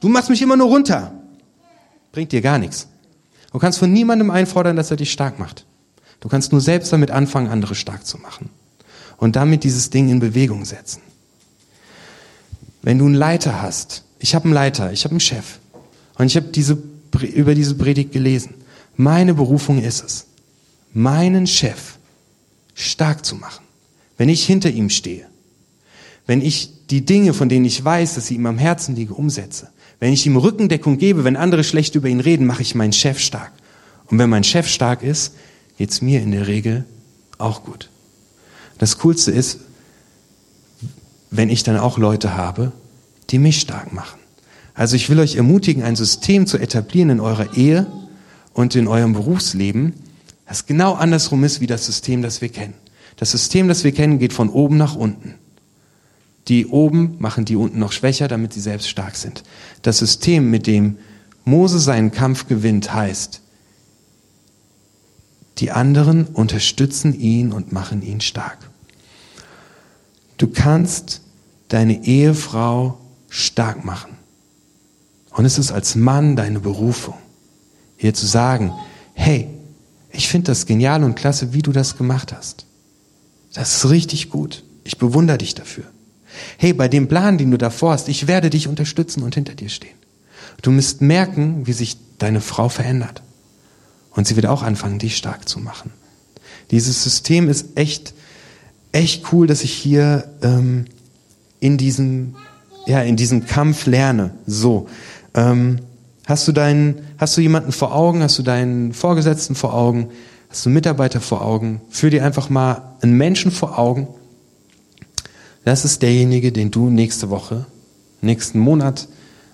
Du 0.00 0.08
machst 0.08 0.30
mich 0.30 0.42
immer 0.42 0.56
nur 0.56 0.68
runter. 0.68 1.12
Bringt 2.12 2.32
dir 2.32 2.40
gar 2.40 2.58
nichts. 2.58 2.88
Du 3.52 3.58
kannst 3.58 3.78
von 3.78 3.92
niemandem 3.92 4.30
einfordern, 4.30 4.76
dass 4.76 4.90
er 4.90 4.96
dich 4.96 5.12
stark 5.12 5.38
macht. 5.38 5.66
Du 6.20 6.28
kannst 6.28 6.52
nur 6.52 6.60
selbst 6.60 6.92
damit 6.92 7.10
anfangen, 7.10 7.48
andere 7.48 7.74
stark 7.74 8.06
zu 8.06 8.18
machen 8.18 8.48
und 9.16 9.36
damit 9.36 9.64
dieses 9.64 9.90
Ding 9.90 10.08
in 10.08 10.20
Bewegung 10.20 10.64
setzen. 10.64 11.02
Wenn 12.82 12.98
du 12.98 13.06
einen 13.06 13.14
Leiter 13.14 13.62
hast, 13.62 14.04
ich 14.18 14.34
habe 14.34 14.46
einen 14.46 14.54
Leiter, 14.54 14.92
ich 14.92 15.04
habe 15.04 15.12
einen 15.12 15.20
Chef 15.20 15.58
und 16.18 16.26
ich 16.26 16.36
habe 16.36 16.46
diese, 16.46 16.78
über 17.34 17.54
diese 17.54 17.74
Predigt 17.74 18.12
gelesen. 18.12 18.54
Meine 18.96 19.34
Berufung 19.34 19.82
ist 19.82 20.04
es, 20.04 20.26
meinen 20.92 21.46
Chef 21.46 21.96
stark 22.74 23.24
zu 23.24 23.36
machen, 23.36 23.64
wenn 24.16 24.28
ich 24.28 24.44
hinter 24.44 24.70
ihm 24.70 24.90
stehe, 24.90 25.26
wenn 26.26 26.40
ich 26.40 26.86
die 26.90 27.04
Dinge, 27.04 27.34
von 27.34 27.48
denen 27.48 27.64
ich 27.64 27.82
weiß, 27.82 28.14
dass 28.14 28.26
sie 28.26 28.34
ihm 28.34 28.46
am 28.46 28.58
Herzen 28.58 28.94
liegen, 28.94 29.14
umsetze, 29.14 29.70
wenn 29.98 30.12
ich 30.12 30.26
ihm 30.26 30.36
Rückendeckung 30.36 30.98
gebe, 30.98 31.24
wenn 31.24 31.36
andere 31.36 31.64
schlecht 31.64 31.94
über 31.94 32.08
ihn 32.08 32.20
reden, 32.20 32.46
mache 32.46 32.62
ich 32.62 32.74
meinen 32.74 32.92
Chef 32.92 33.18
stark. 33.18 33.52
Und 34.06 34.18
wenn 34.18 34.28
mein 34.28 34.44
Chef 34.44 34.68
stark 34.68 35.02
ist, 35.02 35.34
geht's 35.78 36.02
mir 36.02 36.20
in 36.20 36.32
der 36.32 36.46
Regel 36.48 36.84
auch 37.38 37.64
gut. 37.64 37.88
Das 38.78 38.98
Coolste 38.98 39.30
ist, 39.30 39.60
wenn 41.30 41.48
ich 41.48 41.62
dann 41.62 41.78
auch 41.78 41.98
Leute 41.98 42.36
habe, 42.36 42.72
die 43.30 43.38
mich 43.38 43.60
stark 43.60 43.92
machen. 43.92 44.18
Also 44.74 44.96
ich 44.96 45.08
will 45.08 45.18
euch 45.18 45.36
ermutigen, 45.36 45.82
ein 45.82 45.96
System 45.96 46.46
zu 46.46 46.58
etablieren 46.58 47.10
in 47.10 47.20
eurer 47.20 47.56
Ehe 47.56 47.86
und 48.52 48.74
in 48.74 48.88
eurem 48.88 49.12
Berufsleben, 49.12 49.94
das 50.46 50.66
genau 50.66 50.94
andersrum 50.94 51.44
ist 51.44 51.60
wie 51.60 51.66
das 51.66 51.86
System, 51.86 52.22
das 52.22 52.40
wir 52.40 52.48
kennen. 52.48 52.74
Das 53.16 53.30
System, 53.30 53.68
das 53.68 53.84
wir 53.84 53.92
kennen, 53.92 54.18
geht 54.18 54.32
von 54.32 54.48
oben 54.48 54.76
nach 54.76 54.96
unten. 54.96 55.34
Die 56.48 56.66
oben 56.66 57.16
machen 57.18 57.44
die 57.44 57.56
unten 57.56 57.78
noch 57.78 57.92
schwächer, 57.92 58.28
damit 58.28 58.52
sie 58.52 58.60
selbst 58.60 58.88
stark 58.88 59.16
sind. 59.16 59.44
Das 59.82 59.98
System, 59.98 60.50
mit 60.50 60.66
dem 60.66 60.98
Mose 61.44 61.78
seinen 61.78 62.10
Kampf 62.10 62.48
gewinnt, 62.48 62.92
heißt, 62.92 63.40
die 65.58 65.70
anderen 65.70 66.26
unterstützen 66.26 67.18
ihn 67.18 67.52
und 67.52 67.72
machen 67.72 68.02
ihn 68.02 68.20
stark. 68.20 68.58
Du 70.38 70.48
kannst 70.48 71.20
deine 71.68 72.04
Ehefrau 72.04 72.98
stark 73.28 73.84
machen. 73.84 74.10
Und 75.30 75.44
es 75.44 75.58
ist 75.58 75.72
als 75.72 75.94
Mann 75.94 76.36
deine 76.36 76.60
Berufung, 76.60 77.14
ihr 78.02 78.14
zu 78.14 78.26
sagen, 78.26 78.72
hey, 79.14 79.48
ich 80.10 80.28
finde 80.28 80.46
das 80.46 80.66
genial 80.66 81.04
und 81.04 81.14
klasse, 81.14 81.52
wie 81.52 81.62
du 81.62 81.72
das 81.72 81.96
gemacht 81.96 82.32
hast. 82.32 82.66
Das 83.54 83.76
ist 83.76 83.90
richtig 83.90 84.30
gut. 84.30 84.64
Ich 84.84 84.98
bewundere 84.98 85.38
dich 85.38 85.54
dafür. 85.54 85.84
Hey, 86.56 86.72
bei 86.72 86.88
dem 86.88 87.08
Plan, 87.08 87.38
den 87.38 87.50
du 87.50 87.58
davor 87.58 87.92
hast, 87.92 88.08
ich 88.08 88.26
werde 88.26 88.50
dich 88.50 88.68
unterstützen 88.68 89.22
und 89.22 89.34
hinter 89.34 89.54
dir 89.54 89.68
stehen. 89.68 89.96
Du 90.62 90.70
müsst 90.70 91.00
merken, 91.02 91.66
wie 91.66 91.72
sich 91.72 91.96
deine 92.18 92.40
Frau 92.40 92.68
verändert. 92.68 93.22
Und 94.10 94.26
sie 94.26 94.36
wird 94.36 94.46
auch 94.46 94.62
anfangen, 94.62 94.98
dich 94.98 95.16
stark 95.16 95.48
zu 95.48 95.58
machen. 95.58 95.90
Dieses 96.70 97.02
System 97.02 97.48
ist 97.48 97.76
echt 97.76 98.14
echt 98.92 99.32
cool, 99.32 99.46
dass 99.46 99.64
ich 99.64 99.72
hier 99.72 100.30
ähm, 100.42 100.84
in 101.60 101.78
diesem 101.78 102.36
ja 102.86 103.02
in 103.02 103.16
diesem 103.16 103.46
Kampf 103.46 103.86
lerne. 103.86 104.34
So, 104.46 104.88
ähm, 105.34 105.80
hast 106.26 106.46
du 106.46 106.52
deinen, 106.52 107.02
hast 107.18 107.36
du 107.36 107.40
jemanden 107.40 107.72
vor 107.72 107.94
Augen, 107.94 108.22
hast 108.22 108.38
du 108.38 108.42
deinen 108.42 108.92
Vorgesetzten 108.92 109.54
vor 109.54 109.74
Augen, 109.74 110.10
hast 110.48 110.64
du 110.64 110.68
einen 110.68 110.74
Mitarbeiter 110.74 111.20
vor 111.20 111.42
Augen? 111.42 111.80
Führ 111.90 112.10
dir 112.10 112.24
einfach 112.24 112.48
mal 112.48 112.96
einen 113.02 113.16
Menschen 113.16 113.50
vor 113.50 113.78
Augen. 113.78 114.08
Das 115.64 115.84
ist 115.84 116.02
derjenige, 116.02 116.52
den 116.52 116.70
du 116.70 116.90
nächste 116.90 117.30
Woche, 117.30 117.66
nächsten 118.20 118.58
Monat 118.58 119.08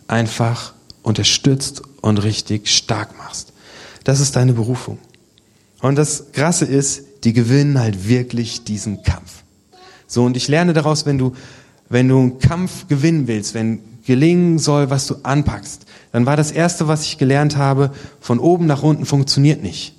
einfach 0.06 0.74
unterstützt 1.02 1.82
und 2.00 2.18
richtig 2.18 2.68
stark 2.68 3.16
machst. 3.18 3.52
Das 4.04 4.20
ist 4.20 4.36
deine 4.36 4.54
Berufung. 4.54 4.98
Und 5.80 5.96
das 5.96 6.32
Krasse 6.32 6.64
ist, 6.64 7.02
die 7.24 7.32
gewinnen 7.32 7.78
halt 7.78 8.08
wirklich 8.08 8.64
diesen 8.64 9.02
Kampf. 9.02 9.42
So, 10.06 10.24
und 10.24 10.36
ich 10.36 10.48
lerne 10.48 10.72
daraus, 10.72 11.06
wenn 11.06 11.18
du, 11.18 11.34
wenn 11.88 12.08
du 12.08 12.18
einen 12.18 12.38
Kampf 12.38 12.88
gewinnen 12.88 13.26
willst, 13.28 13.54
wenn 13.54 13.80
gelingen 14.08 14.58
soll, 14.58 14.88
was 14.88 15.06
du 15.06 15.16
anpackst, 15.22 15.82
dann 16.12 16.24
war 16.24 16.34
das 16.34 16.50
erste, 16.50 16.88
was 16.88 17.04
ich 17.04 17.18
gelernt 17.18 17.58
habe, 17.58 17.90
von 18.20 18.38
oben 18.38 18.64
nach 18.64 18.82
unten 18.82 19.04
funktioniert 19.04 19.62
nicht. 19.62 19.94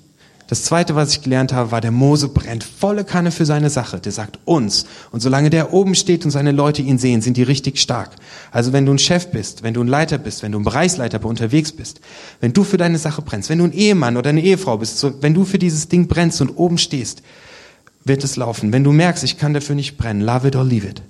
Das 0.48 0.64
zweite, 0.64 0.96
was 0.96 1.12
ich 1.12 1.22
gelernt 1.22 1.52
habe, 1.52 1.70
war, 1.70 1.80
der 1.80 1.92
Mose 1.92 2.26
brennt 2.26 2.64
volle 2.64 3.04
Kanne 3.04 3.30
für 3.30 3.46
seine 3.46 3.70
Sache. 3.70 4.00
Der 4.00 4.10
sagt 4.10 4.40
uns. 4.46 4.84
Und 5.12 5.20
solange 5.20 5.48
der 5.48 5.72
oben 5.72 5.94
steht 5.94 6.24
und 6.24 6.32
seine 6.32 6.50
Leute 6.50 6.82
ihn 6.82 6.98
sehen, 6.98 7.22
sind 7.22 7.36
die 7.36 7.44
richtig 7.44 7.78
stark. 7.78 8.10
Also 8.50 8.72
wenn 8.72 8.84
du 8.84 8.90
ein 8.90 8.98
Chef 8.98 9.28
bist, 9.28 9.62
wenn 9.62 9.74
du 9.74 9.80
ein 9.80 9.86
Leiter 9.86 10.18
bist, 10.18 10.42
wenn 10.42 10.50
du 10.50 10.58
ein 10.58 10.64
Bereichsleiter 10.64 11.24
unterwegs 11.24 11.70
bist, 11.70 12.00
wenn 12.40 12.52
du 12.52 12.64
für 12.64 12.78
deine 12.78 12.98
Sache 12.98 13.22
brennst, 13.22 13.48
wenn 13.48 13.58
du 13.58 13.64
ein 13.66 13.72
Ehemann 13.72 14.16
oder 14.16 14.30
eine 14.30 14.42
Ehefrau 14.42 14.78
bist, 14.78 15.06
wenn 15.20 15.34
du 15.34 15.44
für 15.44 15.60
dieses 15.60 15.86
Ding 15.86 16.08
brennst 16.08 16.40
und 16.40 16.50
oben 16.50 16.78
stehst, 16.78 17.22
wird 18.04 18.24
es 18.24 18.34
laufen. 18.34 18.72
Wenn 18.72 18.82
du 18.82 18.90
merkst, 18.90 19.22
ich 19.22 19.38
kann 19.38 19.54
dafür 19.54 19.76
nicht 19.76 19.98
brennen, 19.98 20.20
love 20.20 20.48
it 20.48 20.56
or 20.56 20.64
leave 20.64 20.84
it. 20.84 21.00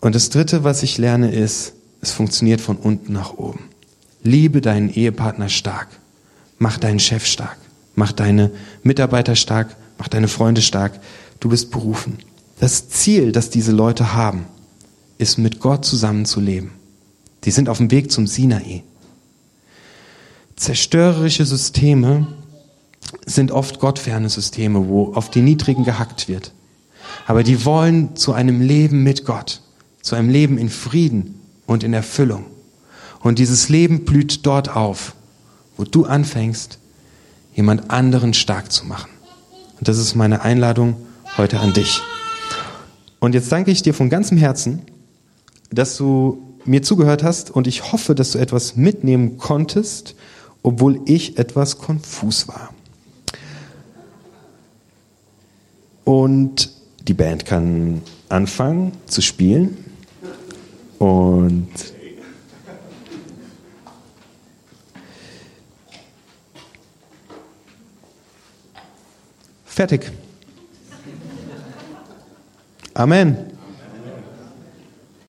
Und 0.00 0.14
das 0.14 0.30
Dritte, 0.30 0.64
was 0.64 0.82
ich 0.82 0.98
lerne, 0.98 1.32
ist, 1.32 1.72
es 2.00 2.12
funktioniert 2.12 2.60
von 2.60 2.76
unten 2.76 3.12
nach 3.12 3.34
oben. 3.34 3.64
Liebe 4.22 4.60
deinen 4.60 4.90
Ehepartner 4.90 5.48
stark. 5.48 5.88
Mach 6.58 6.78
deinen 6.78 7.00
Chef 7.00 7.26
stark. 7.26 7.56
Mach 7.94 8.12
deine 8.12 8.50
Mitarbeiter 8.82 9.34
stark. 9.36 9.76
Mach 9.98 10.08
deine 10.08 10.28
Freunde 10.28 10.62
stark. 10.62 11.00
Du 11.40 11.48
bist 11.48 11.70
berufen. 11.70 12.18
Das 12.60 12.88
Ziel, 12.88 13.32
das 13.32 13.50
diese 13.50 13.72
Leute 13.72 14.14
haben, 14.14 14.46
ist 15.18 15.38
mit 15.38 15.60
Gott 15.60 15.84
zusammen 15.84 16.24
zu 16.24 16.40
leben. 16.40 16.72
Die 17.44 17.50
sind 17.50 17.68
auf 17.68 17.78
dem 17.78 17.90
Weg 17.90 18.10
zum 18.10 18.26
Sinai. 18.26 18.82
Zerstörerische 20.56 21.44
Systeme 21.44 22.26
sind 23.24 23.52
oft 23.52 23.78
gottferne 23.78 24.28
Systeme, 24.28 24.88
wo 24.88 25.14
auf 25.14 25.30
die 25.30 25.40
Niedrigen 25.40 25.84
gehackt 25.84 26.28
wird. 26.28 26.52
Aber 27.26 27.42
die 27.42 27.64
wollen 27.64 28.16
zu 28.16 28.32
einem 28.32 28.60
Leben 28.60 29.02
mit 29.02 29.24
Gott, 29.24 29.62
zu 30.02 30.16
einem 30.16 30.28
Leben 30.28 30.58
in 30.58 30.68
Frieden 30.68 31.40
und 31.66 31.84
in 31.84 31.92
Erfüllung. 31.92 32.46
Und 33.20 33.38
dieses 33.38 33.68
Leben 33.68 34.04
blüht 34.04 34.46
dort 34.46 34.74
auf, 34.74 35.14
wo 35.76 35.84
du 35.84 36.04
anfängst, 36.04 36.78
jemand 37.54 37.90
anderen 37.90 38.34
stark 38.34 38.70
zu 38.72 38.86
machen. 38.86 39.10
Und 39.78 39.88
das 39.88 39.98
ist 39.98 40.14
meine 40.14 40.42
Einladung 40.42 40.96
heute 41.36 41.60
an 41.60 41.72
dich. 41.72 42.00
Und 43.20 43.34
jetzt 43.34 43.50
danke 43.50 43.70
ich 43.70 43.82
dir 43.82 43.94
von 43.94 44.10
ganzem 44.10 44.38
Herzen, 44.38 44.82
dass 45.70 45.96
du 45.96 46.42
mir 46.64 46.82
zugehört 46.82 47.22
hast 47.22 47.50
und 47.50 47.66
ich 47.66 47.92
hoffe, 47.92 48.14
dass 48.14 48.32
du 48.32 48.38
etwas 48.38 48.76
mitnehmen 48.76 49.38
konntest, 49.38 50.14
obwohl 50.62 51.00
ich 51.06 51.38
etwas 51.38 51.78
konfus 51.78 52.48
war. 52.48 52.70
Und 56.04 56.70
die 57.06 57.14
Band 57.14 57.44
kann 57.44 58.02
anfangen 58.28 58.92
zu 59.06 59.20
spielen. 59.20 59.76
Und 60.98 61.68
fertig. 69.66 70.10
Amen. 72.94 73.57